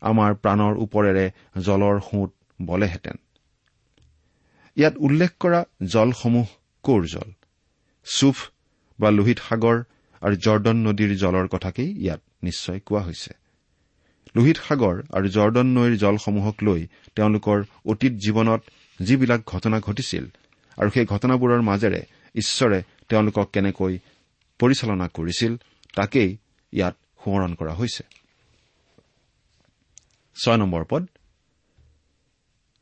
আমাৰ 0.00 0.34
প্ৰাণৰ 0.34 0.76
ওপৰেৰে 0.76 1.30
জলৰ 1.58 2.00
সোঁত 2.00 2.32
বলেহেঁতেন। 2.62 3.16
ইয়াত 4.76 4.94
উল্লেখ 4.98 5.30
কৰা 5.40 5.64
জলসমূহ 5.86 6.46
কৰ 6.82 7.06
জল? 7.06 7.32
চুফ 8.04 8.50
বা 9.00 9.10
লোহিত 9.10 9.38
সাগৰ 9.38 9.82
আৰু 10.20 10.36
জৰ্দন 10.36 10.76
নদীৰ 10.76 11.16
জলৰ 11.16 11.48
কথাকেই 11.48 11.90
ইয়াত 11.92 12.20
নিশ্চয় 12.42 12.80
কোৱা 12.80 13.02
হৈছে। 13.02 13.30
লোহিত 14.36 14.56
সাগৰ 14.68 15.02
আৰু 15.12 15.28
জৰ্দন 15.28 15.66
নৈৰ 15.66 15.96
জলসমূহক 15.96 16.56
লৈ 16.62 16.86
তেওঁলোকৰ 17.14 17.64
অতীত 17.86 18.12
জীৱনত 18.12 18.60
যিবিলাক 19.00 19.40
ঘটনা 19.46 19.80
ঘটিছিল 19.80 20.24
আৰু 20.78 20.90
সেই 20.90 21.04
ঘটনাবোৰৰ 21.04 21.62
মাজেৰে 21.62 22.02
ঈশ্বৰে 22.34 22.82
তেওঁলোকক 23.08 23.50
কেনেকৈ 23.52 23.98
পৰিচালনা 24.58 25.08
কৰিছিল 25.08 25.56
তাকেই 25.94 26.36
ইয়াত 26.72 26.96
সোঁৱৰণ 27.24 27.54
কৰা 27.54 27.74
হৈছে। 27.74 28.02
পদ। 30.88 31.06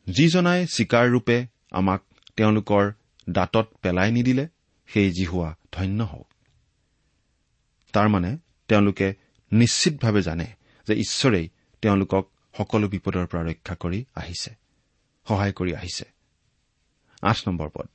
যিজনাই 0.07 0.67
চিকাৰ 0.67 1.11
ৰূপে 1.11 1.47
আমাক 1.71 2.03
তেওঁলোকৰ 2.37 2.93
দাঁতত 3.31 3.67
পেলাই 3.83 4.13
নিদিলে 4.13 4.49
সেই 4.87 5.11
জিহুৱা 5.11 5.57
ধন্য 5.73 6.03
হওক। 6.03 6.29
তাৰমানে 7.93 8.39
তেওঁলোকে 8.69 9.15
নিশ্চিতভাৱে 9.53 10.23
জানে 10.23 10.47
যে 10.89 10.95
ঈশ্বৰেই 10.95 11.49
তেওঁলোকক 11.83 12.31
সকলো 12.59 12.89
বিপদৰ 12.89 13.27
পৰা 13.27 13.43
ৰক্ষা 13.43 13.75
কৰি 13.75 14.05
আহিছে 14.15 14.55
সহায় 15.29 15.53
কৰি 15.53 15.75
আহিছে। 15.75 16.05
পদ। 17.57 17.89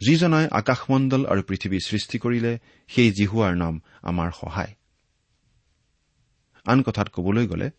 যিজনাই 0.00 0.48
আকাশমণ্ডল 0.50 1.26
আৰু 1.26 1.42
পৃথিৱী 1.42 1.78
সৃষ্টি 1.86 2.18
কৰিলে 2.18 2.58
সেই 2.88 3.12
জিহুৱাৰ 3.12 3.56
নাম 3.56 3.80
আমাৰ 4.02 4.30
সহায়। 4.30 4.74
আন 6.64 6.82
কথাত 6.82 7.08
কবলৈ 7.08 7.46
গ'লে 7.46 7.70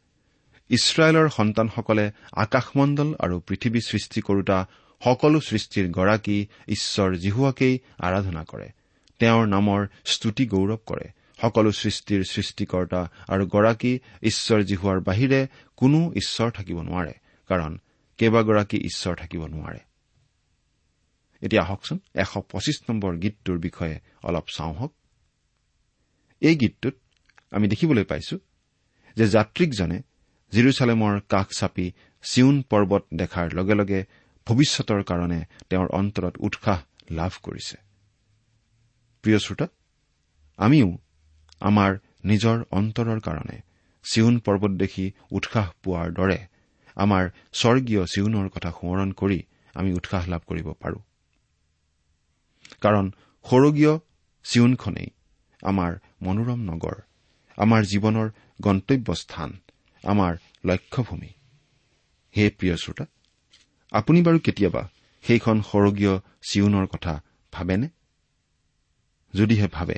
ইছৰাইলৰ 0.70 1.30
সন্তানসকলে 1.30 2.12
আকাশমণ্ডল 2.32 3.16
আৰু 3.20 3.40
পৃথিৱী 3.40 3.82
সৃষ্টি 3.82 4.22
কৰোতা 4.22 4.68
সকলো 5.04 5.40
সৃষ্টিৰ 5.40 5.92
গৰাকী 5.92 6.48
ঈশ্বৰ 6.68 7.16
জিহুৱাকেই 7.16 7.80
আৰাধনা 7.98 8.44
কৰে। 8.44 8.72
তেওঁৰ 9.20 9.48
নামৰ 9.48 9.88
স্তুতি 10.06 10.46
গৌৰৱ 10.46 10.78
কৰে। 10.86 11.23
সকলো 11.44 11.72
সৃষ্টিৰ 11.72 12.22
সৃষ্টিকৰ্তা 12.24 13.02
আৰু 13.28 13.44
গৰাকী 13.48 14.00
ঈশ্বৰ 14.24 14.60
জিহুৱাৰ 14.64 15.00
বাহিৰে 15.00 15.48
কোনো 15.78 16.00
ঈশ্বৰ 16.16 16.50
থাকিব 16.52 16.78
নোৱাৰে 16.82 17.14
কাৰণ 17.50 17.72
কেইবাগৰাকী 18.20 18.78
ঈশ্বৰ 18.78 19.16
থাকিব 19.16 19.42
নোৱাৰে। 19.48 19.80
এতিয়া 21.42 21.62
আহকচোন 21.62 22.00
এশ 22.16 22.32
পঁচিছ 22.52 22.78
নম্বৰ 22.90 23.12
গীতটোৰ 23.18 23.58
বিষয়ে 23.60 23.96
অলপ 24.24 24.46
চাওঁ 24.56 24.74
হওক। 24.74 24.94
এই 26.42 26.56
গীতটোত 26.56 26.96
আমি 27.52 27.68
দেখিবলৈ 27.68 28.04
পাইছো 28.04 28.36
যে 29.16 29.26
যাত্ৰীকজনে 29.28 30.02
জিৰচালেমৰ 30.52 31.22
কাষ 31.30 31.48
চাপি 31.60 31.92
চিউন 32.24 32.62
পৰ্বত 32.62 33.04
দেখাৰ 33.16 33.54
লগে 33.54 33.76
লগে 33.76 34.00
ভৱিষ্যতৰ 34.48 35.04
কাৰণে 35.04 35.40
তেওঁৰ 35.70 35.88
অন্তৰত 35.88 36.34
উৎসাহ 36.40 36.80
লাভ 37.12 37.32
কৰিছে। 37.44 37.78
প্ৰিয় 39.24 39.40
শ্ৰোতা 39.40 39.68
আমিও 40.58 40.98
আমাৰ 41.64 41.92
নিজৰ 42.26 42.58
অন্তৰৰ 42.72 43.20
কাৰণে। 43.28 43.58
চিউন 44.06 44.36
পৰ্বত 44.46 44.72
দেখি 44.78 45.06
উৎসাহ 45.32 45.68
পোৱাৰ 45.84 46.10
দৰে 46.14 46.40
আমাৰ 46.98 47.24
স্বৰ্গীয় 47.60 48.02
চিউনৰ 48.14 48.48
কথা 48.56 48.70
সোঁৱৰণ 48.78 49.10
কৰি 49.22 49.40
আমি 49.76 49.92
উৎসাহ 49.94 50.24
লাভ 50.34 50.42
কৰিব 50.50 50.68
পাৰো। 50.82 51.00
কাৰণ 52.82 53.06
সৰগীয় 53.46 53.94
চিউনখনেই 54.46 55.10
আমাৰ 55.64 55.92
মনোৰম 56.22 56.60
নগৰ 56.72 56.98
আমাৰ 57.58 57.82
জীৱনৰ 57.84 58.28
গন্তব্যস্থান 58.62 59.50
আমাৰ 60.04 60.32
লক্ষ্যভূমি। 60.66 61.32
হে 62.34 62.46
প্ৰিয় 62.58 62.76
শ্ৰোতা 62.78 63.06
আপুনি 63.92 64.20
বাৰু 64.22 64.40
কেতিয়াবা 64.40 64.84
সেইখন 65.24 65.58
সৰগীয় 65.62 66.14
চিউনৰ 66.50 66.86
কথা 66.88 67.14
ভাবেনে? 67.54 67.88
যদিহে 69.34 69.68
ভাবে 69.72 69.98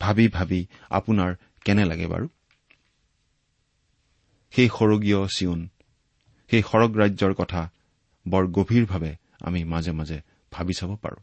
ভাবি 0.00 0.28
ভাবি 0.28 0.60
আপোনাৰ 0.90 1.30
কেনে 1.64 1.84
লাগে 1.84 2.06
বাৰু? 2.06 2.26
সেই 4.52 4.68
সৰগীয় 4.68 5.20
চিউন 5.26 5.60
সেই 6.50 6.62
সৰগ 6.62 6.90
ৰাজ্যৰ 6.96 7.32
কথা 7.34 7.62
বৰ 8.26 8.44
গভীৰভাৱে 8.46 9.12
আমি 9.40 9.60
মাজে 9.64 9.92
মাজে 9.92 10.18
ভাবি 10.52 10.74
চাব 10.74 10.90
পাৰোঁ। 10.96 11.22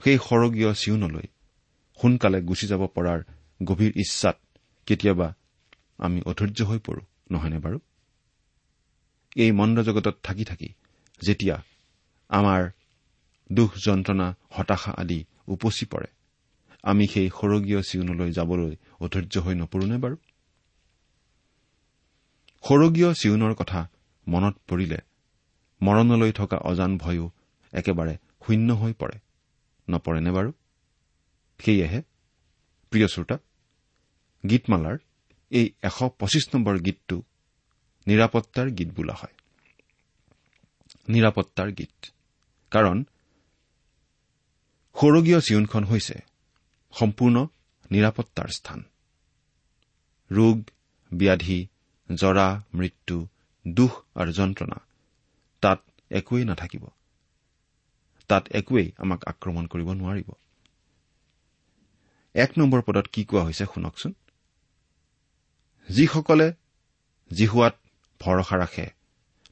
সেই 0.00 0.18
সৰগীয় 0.18 0.70
চিউনলৈ 0.74 1.26
সোনকালে 1.98 2.38
গুচি 2.42 2.66
যাব 2.66 2.82
পৰাৰ 2.86 3.20
গভীৰ 3.64 3.92
ইচ্ছাত 3.96 4.36
কেতিয়াবা 4.88 5.28
আমি 5.98 6.18
অধৈৰ্য 6.22 6.60
হৈ 6.64 6.78
পৰো 6.78 7.02
নহয়নে 7.30 7.58
বাৰু? 7.58 7.78
এই 9.36 9.50
মন্দ 9.52 9.76
জগতত 9.80 10.16
থাকি 10.22 10.44
থাকি 10.44 10.68
যেতিয়া 11.20 11.56
আমাৰ 12.30 12.62
দুখ 13.52 13.70
যন্ত্ৰণা 13.76 14.26
হতাশা 14.50 14.92
আদি 14.92 15.18
উপচি 15.48 15.84
পৰে 15.86 16.08
আমি 16.82 17.06
সেই 17.06 17.28
সৰগীয় 17.28 17.82
চিউনলৈ 17.82 18.30
যাবলৈ 18.32 18.76
অধৈৰ্য 19.00 19.40
হৈ 19.40 19.54
নপৰোনে 19.54 19.98
বাৰু? 19.98 20.16
সৰগীয় 22.64 23.14
চিউনৰ 23.14 23.54
কথা 23.54 23.88
মনত 24.26 24.54
পৰিলে 24.68 24.98
মৰণলৈ 25.82 26.32
থকা 26.32 26.56
অজান 26.56 26.98
ভয়ো 26.98 27.30
একেবাৰে 27.72 28.14
শূন্য 28.46 28.74
হৈ 28.74 28.92
পৰে। 28.92 29.18
নপৰেনে 29.90 30.30
বাৰু? 30.30 30.52
সেয়েহে 31.60 32.00
প্ৰিয় 32.90 33.08
শ্ৰোতা 33.08 33.36
গীতমালাৰ 34.50 34.96
এই 35.50 35.66
এশ 35.82 35.98
পঁচিছ 36.18 36.54
নম্বৰ 36.54 36.78
গীতটো 36.78 37.22
নিৰাপত্তাৰ 38.06 38.68
গীত 38.70 38.88
বোলা 38.88 39.14
হয়। 39.14 39.34
নিৰাপত্তাৰ 41.08 41.68
গীত। 41.72 42.06
কাৰণ 42.70 43.04
সৰগীয় 44.96 45.40
চিউনখন 45.40 45.84
হৈছে 45.84 46.27
সম্পূৰ্ণ 46.92 47.46
নিৰাপত্তাৰ 47.90 48.48
স্থান। 48.48 48.84
ৰোগ 50.30 50.56
ব্যাধি 51.14 51.68
জৰা 52.14 52.62
মৃত্যু 52.74 53.28
দুখ 53.68 53.92
আৰু 54.14 54.32
যন্ত্ৰণা 54.32 54.78
তাত 55.62 55.80
একোৱেই 56.10 56.44
নাথাকিব। 56.44 56.84
তাত 58.28 58.44
একোৱেই 58.48 58.92
আমাক 58.98 59.20
আক্ৰমণ 59.28 59.66
কৰিব 59.66 59.88
নোৱাৰিব। 59.92 60.28
এক 62.34 62.50
নম্বৰ 62.58 62.82
পদত 62.82 63.06
কি 63.12 63.24
কোৱা 63.24 63.42
হৈছে 63.44 63.64
শুনকচোন। 63.74 64.12
যিসকলে 65.88 66.52
জিহুৱাত 67.32 67.74
ভৰসা 68.20 68.56
ৰাখে 68.56 68.86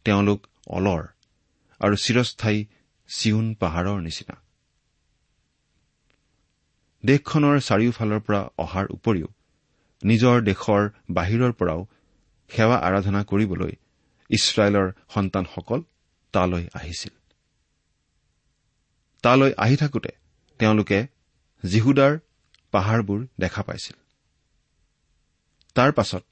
তেওঁলোক 0.04 0.46
অলৰ 0.66 1.02
আৰু 1.80 1.96
চিৰস্থায়ী 1.96 2.66
চিউন 3.08 3.54
পাহাৰৰ 3.54 4.00
নিচিনা। 4.00 4.45
দেশখনৰ 7.06 7.56
চাৰিওফালৰ 7.68 8.20
পৰা 8.26 8.40
অহাৰ 8.58 8.86
উপৰিও 8.96 9.28
নিজৰ 10.02 10.36
দেশৰ 10.48 10.82
বাহিৰৰ 11.10 11.52
পৰাও 11.52 11.80
সেৱা 12.50 12.76
আৰাধনা 12.88 13.20
কৰিবলৈ 13.30 13.72
ইছৰাইলৰ 14.30 14.88
সন্তানসকল 15.14 15.80
তালৈ 16.34 16.64
আহিছিল। 16.74 17.14
তালৈ 19.24 19.52
আহি 19.64 19.76
থাকোতে 19.76 20.12
তেওঁলোকে 20.60 20.98
জিহুদাৰ 21.64 22.12
পাহাৰবোৰ 22.72 23.20
দেখা 23.40 23.62
পাইছিল। 23.62 23.96
তাৰ 25.76 25.90
পাছত 25.92 26.24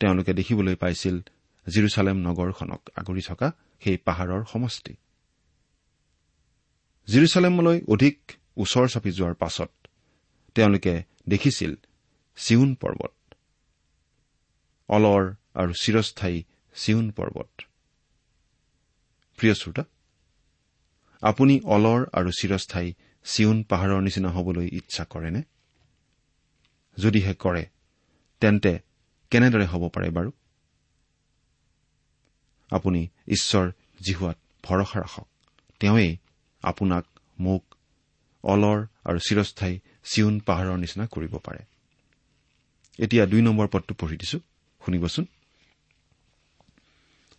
তেওঁলোকে 0.00 0.32
দেখিবলৈ 0.32 0.76
পাইছিল 0.76 1.16
জিৰচালেম 1.66 2.16
নগৰখনক 2.26 2.82
আগুৰি 2.96 3.22
থকা 3.26 3.48
সেই 3.82 3.96
পাহাৰৰ 4.06 4.42
সমষ্টি। 4.52 4.94
জিৰচালেমলৈ 7.08 7.78
অধিক 7.88 8.16
ওচৰ 8.56 8.86
চাপি 8.88 9.10
যোৱাৰ 9.10 9.34
পাছত 9.34 9.70
তেওঁলোকে 10.56 10.94
দেখিছিল 11.28 11.72
চিউন 12.38 12.70
পৰ্বত। 12.74 13.14
অলৰ 14.88 15.22
আৰু 15.54 15.72
চিৰস্থায়ী 15.82 16.38
চিউন 16.76 17.06
পৰ্বত। 17.10 17.50
প্ৰিয় 19.38 19.54
শ্ৰোতা 19.54 19.84
আপুনি 21.22 21.54
অলৰ 21.76 22.00
আৰু 22.12 22.30
চিৰস্থায়ী 22.40 22.88
চিউন 23.26 23.58
পাহাৰৰ 23.62 24.00
নিচিনা 24.02 24.30
হবলৈ 24.30 24.66
ইচ্ছা 24.72 25.04
কৰেনে? 25.04 25.42
যদিহে 26.96 27.34
কৰে 27.34 27.64
তেন্তে 28.42 28.72
কেনেদৰে 29.32 29.66
হ'ব 29.66 29.82
পাৰে 29.88 30.10
বাৰু? 30.10 30.30
আপুনি 32.70 33.00
ঈশ্বৰ 33.28 33.66
জিহুৱাত 34.00 34.38
ভৰসা 34.62 34.98
ৰাখক। 35.00 35.28
তেওঁৱেই 35.80 36.12
আপোনাক 36.62 37.04
মোক 37.38 37.62
অলৰ 38.44 38.78
আৰু 39.04 39.18
চিৰস্থায়ী 39.18 39.74
চিউন 40.10 40.34
পাহাৰৰ 40.40 40.78
নিচিনা 40.78 41.06
কৰিব 41.06 41.34
পাৰে। 41.36 41.62
এতিয়া 42.98 43.26
দুই 43.26 43.42
নম্বৰ 43.42 43.66
পদটো 43.72 43.94
পঢ়ি 43.94 44.16
দিছো 44.16 44.38
শুনিবচোন। 44.80 45.24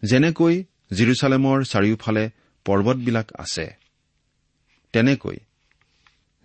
যেনেকৈ 0.04 0.56
জিৰচালেমৰ 0.94 1.58
চাৰিওফালে 1.64 2.24
পৰ্বতবিলাক 2.66 3.28
আছে 3.40 3.66
তেনেকৈ 4.94 5.38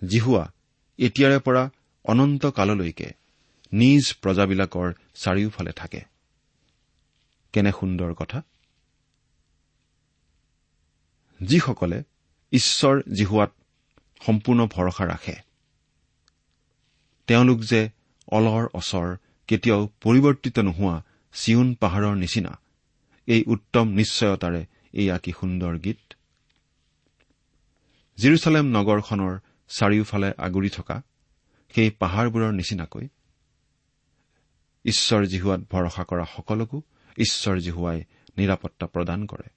জিহুৱা 0.03 0.45
এতিয়াৰে 0.99 1.39
পৰা 1.39 1.63
অনন্ত 2.05 2.47
কাললৈকে 2.47 3.09
নিজ 3.73 4.05
প্ৰজাবিলাকৰ 4.23 4.89
চাৰিওফালে 5.15 5.73
থাকে। 5.73 6.01
কেনে 7.53 7.73
সুন্দৰ 7.81 8.15
কথা? 8.15 8.39
যিসকলে 11.41 11.99
ঈশ্বৰ 12.53 12.95
জিহুৱাত 13.13 13.51
সম্পূৰ্ণ 14.27 14.61
ভৰসা 14.67 15.05
ৰাখে 15.05 15.37
তেওঁলোক 17.27 17.61
যে 17.61 17.91
অলৰ 18.29 18.69
অচৰ 18.75 19.17
কেতিয়াও 19.49 19.89
পৰিৱৰ্তিত 20.01 20.59
নোহোৱা 20.59 21.03
চিউন 21.33 21.75
পাহাৰৰ 21.75 22.17
নিচিনা। 22.17 22.59
এই 23.27 23.45
উত্তম 23.47 23.89
নিশ্চয়তাৰে 23.89 24.67
এয়া 24.93 25.19
কি 25.19 25.33
সুন্দৰ 25.33 25.79
গীত। 25.79 26.15
জিৰচালেম 28.19 28.67
নগৰখনৰ 28.67 29.39
চাৰিওফালে 29.69 30.33
আগুৰি 30.39 30.71
থকা 30.71 31.03
সেই 31.75 31.91
পাহাৰবোৰৰ 31.91 32.53
নিচিনাকৈ। 32.53 33.09
ঈশ্বৰ 34.85 35.27
জিহুৱাত 35.27 35.61
ভৰসা 35.71 36.05
কৰা 36.05 36.25
সকলোকো 36.25 36.83
ঈশ্বৰ 37.19 37.59
জিহুৱাই 37.59 38.05
নিৰাপত্তা 38.39 38.87
প্ৰদান 38.87 39.27
কৰে। 39.27 39.49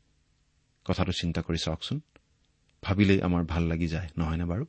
কথাটো 0.86 1.12
চিন্তা 1.12 1.42
কৰি 1.42 1.58
চাওকচোন। 1.58 2.02
ভাবিলেই 2.84 3.22
আমাৰ 3.22 3.44
ভাল 3.44 3.64
লাগি 3.64 3.88
যায় 3.88 4.10
নহয়নে 4.18 4.46
বাৰু? 4.46 4.66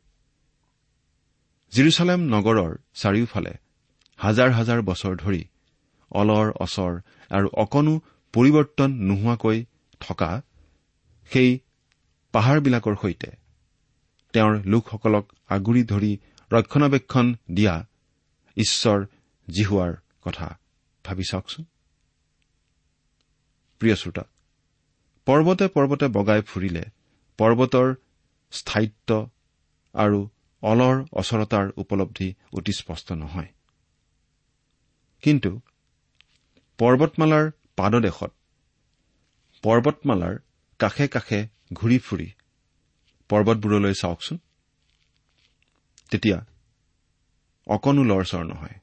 জিৰচালেম 1.72 2.20
নগৰৰ 2.30 2.72
চাৰিওফালে 2.94 3.52
হাজাৰ 4.18 4.50
হাজাৰ 4.50 4.82
বছৰ 4.82 5.16
ধৰি 5.16 5.42
অলৰ 6.10 6.46
অচৰ 6.60 6.92
আৰু 7.30 7.48
অকণো 7.54 7.94
পৰিৱৰ্তন 8.32 8.90
নোহোৱাকৈ 9.08 9.58
থকা 10.00 10.30
সেই 11.30 11.50
পাহাৰবিলাকৰ 12.32 12.96
সৈতে 13.02 13.30
তেওঁৰ 14.34 14.54
লোকসকলক 14.66 15.24
আগুৰি 15.48 15.82
ধৰি 15.84 16.12
ৰক্ষণাবেক্ষণ 16.50 17.26
দিয়া 17.50 17.74
ঈশ্বৰ 18.56 18.98
জিহুৱাৰ 19.48 19.92
কথা 20.24 20.48
ভাবি 21.04 21.24
চাওকচোন। 21.30 21.64
পৰ্বতে 25.26 25.66
পৰ্বতে 25.68 26.06
বগাই 26.08 26.40
ফুৰিলে 26.42 26.84
পৰ্বতৰ 27.38 27.94
স্থায়িত্ব 28.52 29.10
আৰু 29.94 30.28
অলৰ 30.62 31.04
অচৰতাৰ 31.12 31.66
উপলব্ধি 31.76 32.34
অতি 32.52 32.72
স্পষ্ট 32.72 33.12
নহয়। 33.12 33.48
কিন্তু 35.22 35.60
পৰ্বতমালাৰ 36.78 37.50
পাদদেশত 37.76 38.32
পৰ্বতমালাৰ 39.62 40.34
কাষে 40.78 41.08
কাষে 41.08 41.48
ঘূৰি 41.72 41.98
ফুৰি 41.98 42.32
পৰ্বতবোৰলৈ 43.28 43.94
চাওকচোন। 43.94 44.38
তেতিয়া 46.10 46.38
অকণো 47.66 48.02
লৰচৰ 48.04 48.44
নহয়। 48.44 48.76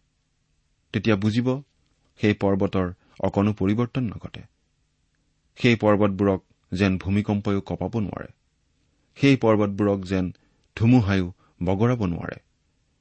তেতিয়া 0.94 1.16
বুজিব 1.16 1.62
সেই 2.20 2.34
পৰ্বতৰ 2.34 2.94
অকণো 3.20 3.54
পৰিৱৰ্তন 3.54 4.04
নঘটে। 4.04 4.44
সেই 5.56 5.76
পৰ্বতবোৰক 5.76 6.42
যেন 6.74 6.98
ভূমিকম্পয়ো 6.98 7.62
কঁপাব 7.62 8.00
নোৱাৰে। 8.00 8.28
সেই 9.16 9.36
পৰ্বতবোৰক 9.36 10.00
যেন 10.06 10.34
ধুমুহায়ো 10.76 11.34
বগৰাব 11.66 12.02
নোৱাৰে 12.06 12.38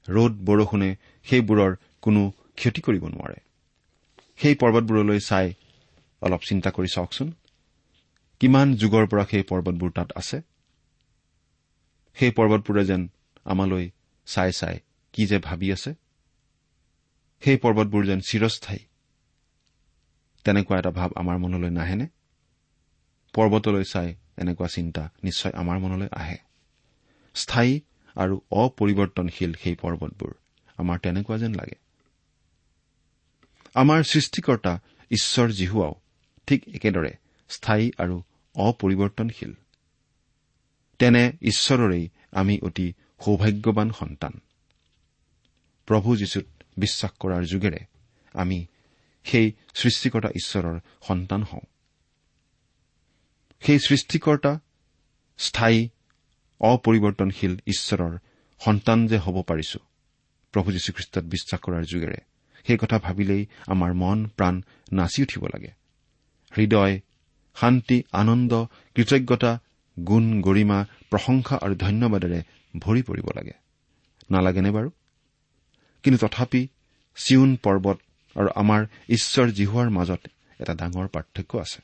ৰ'দ 0.09 0.35
বৰষুণে 0.45 0.97
সেইবোৰৰ 1.25 1.73
কোনো 2.01 2.21
ক্ষতি 2.57 2.81
কৰিব 2.81 3.05
নোৱাৰে। 3.09 3.39
সেই 4.37 4.55
পৰ্বতবোৰলৈ 4.55 5.21
চাই 5.21 5.55
অলপ 6.23 6.41
চিন্তা 6.49 6.71
কৰি 6.71 6.89
চাওকচোন। 6.95 7.29
কিমান 8.41 8.75
যুগৰ 8.75 9.07
পৰা 9.07 9.25
সেই 9.31 9.43
পৰ্বতবোৰ 9.43 9.91
তাত 9.91 10.09
আছে? 10.17 10.41
সেই 12.17 12.31
পৰ্বতবোৰে 12.31 12.85
যেন 12.85 13.03
আমালৈ 13.45 13.91
চাই 14.27 14.53
চাই 14.53 14.81
কি 15.13 15.27
যে 15.27 15.39
ভাবি 15.39 15.73
আছে? 15.73 15.95
সেই 17.43 17.57
পৰ্বতবোৰ 17.57 18.03
যেন 18.07 18.21
চিৰস্থায়ী। 18.21 18.83
তেনেকুৱা 20.45 20.79
এটা 20.79 20.91
ভাৱ 20.91 21.11
আমাৰ 21.17 21.39
মনলৈ 21.39 21.71
নাহেনে? 21.71 22.07
পৰ্বতলৈ 23.35 23.85
চাই 23.85 24.15
এনেকুৱা 24.39 24.69
চিন্তা 24.69 25.11
নিশ্চয় 25.25 25.53
আমাৰ 25.53 25.79
মনলৈ 25.79 26.09
আহে। 26.13 26.37
স্থায়ী 27.35 27.81
আৰু 28.17 28.41
অপৰিৱৰ্তনশীল 28.51 29.55
সেই 29.55 29.75
পৰ্বতবোৰ। 29.75 30.35
আমাৰ 30.77 30.99
তেনেকুৱা 30.99 31.39
যেন 31.39 31.55
লাগে। 31.55 31.75
আমাৰ 33.75 34.03
সৃষ্টিকৰ্তা 34.03 34.81
ঈশ্বৰ 35.11 35.51
জিহুৱাও 35.51 35.95
ঠিক 36.47 36.69
একেদৰে 36.69 37.13
স্থায়ী 37.49 37.91
আৰু 37.99 38.23
অপৰিৱৰ্তনশীল। 38.55 39.55
তেনে 40.99 41.33
ঈশ্বৰৰেই 41.43 42.09
আমি 42.33 42.59
অতি 42.63 42.93
সৌভাগ্যৱান 43.25 43.91
সন্তান। 43.91 44.41
প্ৰভু 45.87 46.17
যীশুত 46.17 46.45
বিশ্বাস 46.77 47.11
কৰাৰ 47.21 47.45
যোগেৰে 47.45 47.79
আমি 48.33 48.67
সেই 49.25 49.53
সৃষ্টিকৰ্তা 49.75 50.29
ঈশ্বৰৰ 50.29 50.81
সন্তান 51.09 51.43
হওঁ। 51.43 51.61
সেই 53.61 53.79
সৃষ্টিকৰ্তা 53.79 54.59
স্থায়ী 55.39 55.89
অপৰিৱৰ্তনশীল 56.63 57.57
ঈশ্বৰৰ 57.67 58.19
সন্তান 58.61 59.07
যে 59.07 59.19
হ'ব 59.19 59.43
পাৰিছো। 59.43 59.79
প্ৰভু 60.53 60.73
যীশুখ্ৰীষ্টত 60.73 61.25
বিশ্বাস 61.25 61.61
কৰাৰ 61.61 61.85
যোগেৰে 61.85 62.17
সেই 62.67 62.77
কথা 62.77 62.99
ভাবিলেই 62.99 63.47
আমাৰ 63.67 63.95
মন 63.95 64.27
প্ৰাণ 64.27 64.63
নাচি 64.93 65.23
উঠিব 65.23 65.47
লাগে। 65.47 65.71
হৃদয় 66.57 67.01
শান্তি 67.55 68.03
আনন্দ 68.13 68.67
কৃতজ্ঞতা 68.95 69.59
গুণ 70.05 70.41
গৰিমা 70.41 70.85
প্ৰশংসা 71.11 71.59
আৰু 71.63 71.75
ধন্যবাদেৰে 71.75 72.43
ভৰি 72.79 73.03
পৰিব 73.03 73.29
লাগে। 73.37 73.53
নালাগেনে 74.31 74.71
বাৰু? 74.71 74.91
কিন্তু 76.03 76.27
তথাপি 76.27 76.69
চিউন 77.17 77.57
পৰ্বত 77.57 77.99
আৰু 78.37 78.49
আমাৰ 78.55 78.87
ঈশ্বৰ 79.09 79.49
জিহুৱাৰ 79.49 79.91
মাজত 79.91 80.21
এটা 80.61 80.75
ডাঙৰ 80.75 81.09
পাৰ্থক্য 81.09 81.59
আছে। 81.59 81.83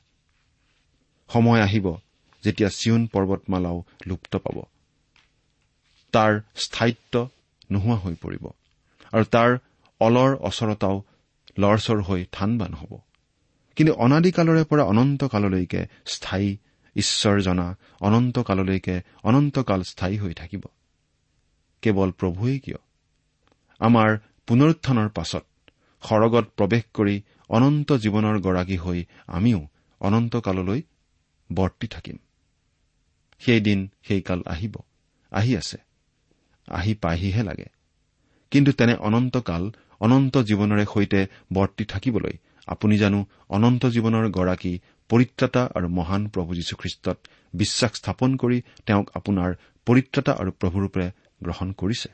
সময় 1.29 1.61
আহিব 1.63 1.97
যেতিয়া 2.45 2.71
চিউন 2.71 3.07
পৰ্বতমালাও 3.07 3.85
লুপ্ত 4.07 4.37
পাব 4.37 4.63
তাৰ 6.13 6.41
স্থায়িত্ব 6.57 7.29
নোহোৱা 7.73 7.97
হৈ 7.97 8.15
পৰিব 8.15 8.45
আৰু 9.13 9.25
তাৰ 9.25 9.59
অলৰ 10.01 10.35
অচৰতাও 10.41 11.03
লৰচৰ 11.59 12.03
হৈ 12.03 12.25
থানবান 12.33 12.75
হ'ব। 12.75 12.93
কিন্তু 13.77 13.93
অনাদিকালৰে 13.95 14.65
পৰা 14.65 14.83
অনন্ত 14.83 15.25
কাললৈকে 15.25 15.87
স্থায়ী 16.07 16.57
ঈশ্বৰ 16.97 17.41
জনা 17.41 17.77
অনন্ত 18.01 18.39
কাললৈকে 18.39 19.03
অনন্তকাল 19.23 19.83
স্থায়ী 19.83 20.19
হৈ 20.19 20.35
থাকিব। 20.35 20.65
কেৱল 21.83 22.11
প্ৰভুৱেই 22.11 22.59
কিয়? 22.59 22.81
আমাৰ 23.81 24.19
পুনৰুত্থানৰ 24.47 25.09
পাছত 25.09 25.45
সৰগত 26.03 26.47
প্ৰৱেশ 26.57 26.85
কৰি 26.95 27.17
অনন্ত 27.49 27.93
জীৱনৰ 27.93 28.41
গৰাকী 28.41 28.77
হৈ 28.77 29.05
আমিও 29.27 29.61
অনন্তকাললৈ 30.01 30.83
বৰ্তি 31.53 31.87
থাকিম। 31.87 32.17
সেইদিন 33.39 33.89
সেইকাল 34.09 34.41
আহিব। 34.47 34.75
আহি 35.31 35.57
আছে। 35.57 35.77
আহি 36.69 36.95
পাইহিহে 36.95 37.43
লাগে। 37.43 37.67
কিন্তু 38.51 38.73
তেনে 38.73 38.95
অনন্তকাল 38.95 39.71
অনন্ত 40.01 40.39
জীৱনৰে 40.39 40.85
সৈতে 40.95 41.27
বৰ্তি 41.53 41.85
থাকিবলৈ 41.85 42.33
আপুনি 42.67 42.99
জানো 42.99 43.27
অনন্ত 43.49 43.87
জীৱনৰ 43.87 44.31
গৰাকী 44.31 44.79
পৰিত্ৰাতা 45.09 45.63
আৰু 45.75 45.89
মহান 45.89 46.29
প্ৰভু 46.29 46.55
যীশুখ্ৰীষ্টত 46.55 47.19
বিশ্বাস 47.55 47.93
স্থাপন 47.93 48.37
কৰি 48.37 48.63
তেওঁক 48.87 49.11
আপোনাৰ 49.15 49.55
পৰিত্ৰাতা 49.87 50.33
আৰু 50.33 50.51
প্ৰভুৰূপে 50.51 51.11
গ্ৰহণ 51.43 51.73
কৰিছে। 51.73 52.09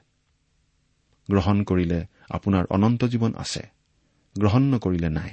গ্ৰহণ 1.30 1.64
কৰিলে 1.64 2.06
আপোনাৰ 2.30 2.64
অনন্ত 2.70 3.04
জীৱন 3.04 3.32
আছে। 3.37 3.62
গ্ৰহণ 4.38 4.62
নকৰিলে 4.62 5.08
নাই। 5.08 5.30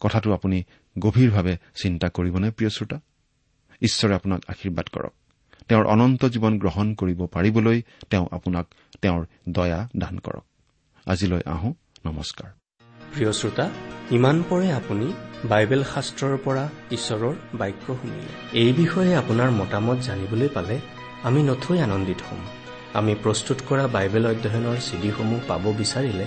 কথাটো 0.00 0.32
আপুনি 0.32 0.64
গভীৰভাৱে 0.98 1.56
চিন্তা 1.82 2.08
কৰিবনে 2.08 2.50
প্ৰিয় 2.50 2.70
শ্ৰোতা? 2.70 3.00
ঈশ্বৰে 3.82 4.14
আপোনাক 4.14 4.40
আশীৰ্বাদ 4.48 4.86
কৰক। 4.92 5.12
তেওঁৰ 5.68 5.86
অনন্ত 5.86 6.24
জীৱন 6.24 6.58
গ্ৰহণ 6.58 6.94
কৰিব 6.94 7.26
পাৰিবলৈ 7.26 7.82
তেওঁ 8.10 8.26
আপোনাক 8.30 8.66
তেওঁৰ 9.02 9.26
দয়া 9.48 9.88
দান 9.96 10.18
কৰক। 10.18 10.44
আজিলৈ 11.06 11.40
আহো 11.46 11.74
নমস্কাৰ। 12.04 12.50
প্ৰিয় 13.14 13.32
শ্ৰোতা 13.32 13.70
ইমান 14.10 14.42
পৰে 14.50 14.72
আপুনি 14.72 15.12
বাইবেল 15.44 15.84
শাস্ত্ৰৰ 15.84 16.38
পৰা 16.44 16.68
ঈশ্বৰৰ 16.90 17.34
বাক্য 17.54 17.94
শুনিলে। 17.94 18.58
এই 18.58 18.72
বিষয়ে 18.72 19.16
আপোনাৰ 19.16 19.50
মতামত 19.50 19.98
জানিবলৈ 19.98 20.48
পালে 20.48 20.80
আমি 21.22 21.42
নথৈ 21.42 21.78
আনন্দিত 21.78 22.20
হ'ম। 22.30 22.40
আমি 22.94 23.14
প্ৰস্তুত 23.14 23.58
কৰা 23.68 23.86
বাইবেল 23.86 24.26
অধ্যয়নৰ 24.26 24.76
চিডিসমূহ 24.90 25.40
পাব 25.48 25.72
বিচাৰিলে 25.72 26.26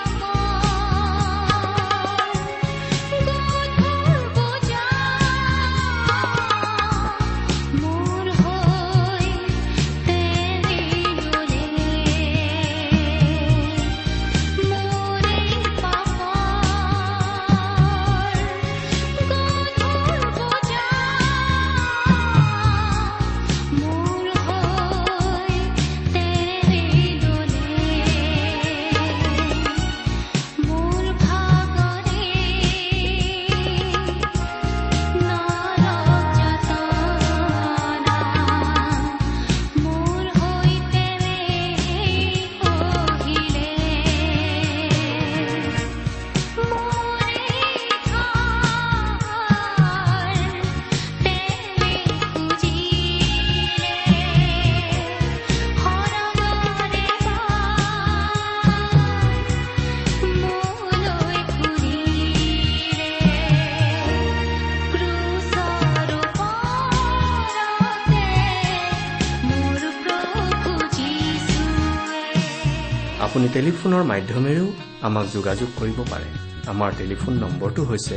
টেলিফোনৰ 73.61 74.03
মাধ্যমেৰেও 74.11 74.67
আমাক 75.07 75.25
যোগাযোগ 75.33 75.69
কৰিব 75.79 75.97
পাৰে। 76.11 76.29
আমাৰ 76.73 76.91
টেলিফোন 76.99 77.33
নম্বৰটো 77.43 77.81
হৈছে 77.89 78.15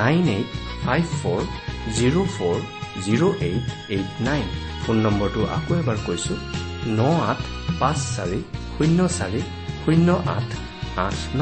nine 0.00 0.28
eight 0.34 0.48
five 0.82 1.04
four 1.20 1.40
zero' 1.96 2.28
four 2.34 2.58
zero' 3.06 3.24
eight 3.48 3.66
eight 3.94 4.10
nine. 4.28 4.44
Phone 4.82 4.96
নম্বৰটো 5.06 5.40
আকৌ 5.56 5.72
এবাৰ 5.82 5.98
কৈছো 6.06 6.34
ন 6.98 7.00
আঠ 7.30 7.40
পাঁচ 7.80 7.98
চাৰি 8.14 8.40
শূন্য 8.76 9.08
চাৰি 9.18 9.40
শূন্য 9.82 10.08
আঠ 10.36 10.48
আঠ 11.06 11.18
ন। 11.38 11.40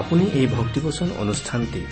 আপুনি 0.00 0.24
এই 0.38 0.46
ভক্তিবচন 0.56 1.08
অনুষ্ঠানটি 1.22 1.82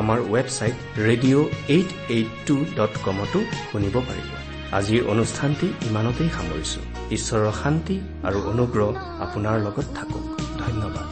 আমাৰ 0.00 0.18
website 0.34 0.76
radio' 1.06 1.46
eight 1.74 1.90
eight 2.16 2.28
two 2.46 2.56
dot 2.78 2.92
কমতো 3.04 3.38
শুনিব 3.68 3.94
পাৰিব। 4.08 4.30
আজিৰ 4.78 5.02
অনুষ্ঠানটি 5.12 5.66
ইমানতেই 5.88 6.28
সামৰিছো। 6.36 6.80
ঈশ্বৰৰ 7.16 7.50
শান্তি 7.62 7.96
আৰু 8.28 8.38
অনুগ্ৰহ 8.52 8.88
আপোনাৰ 9.24 9.56
লগত 9.68 9.88
থাকক। 9.98 10.39
ধন্যবাদ। 10.70 11.09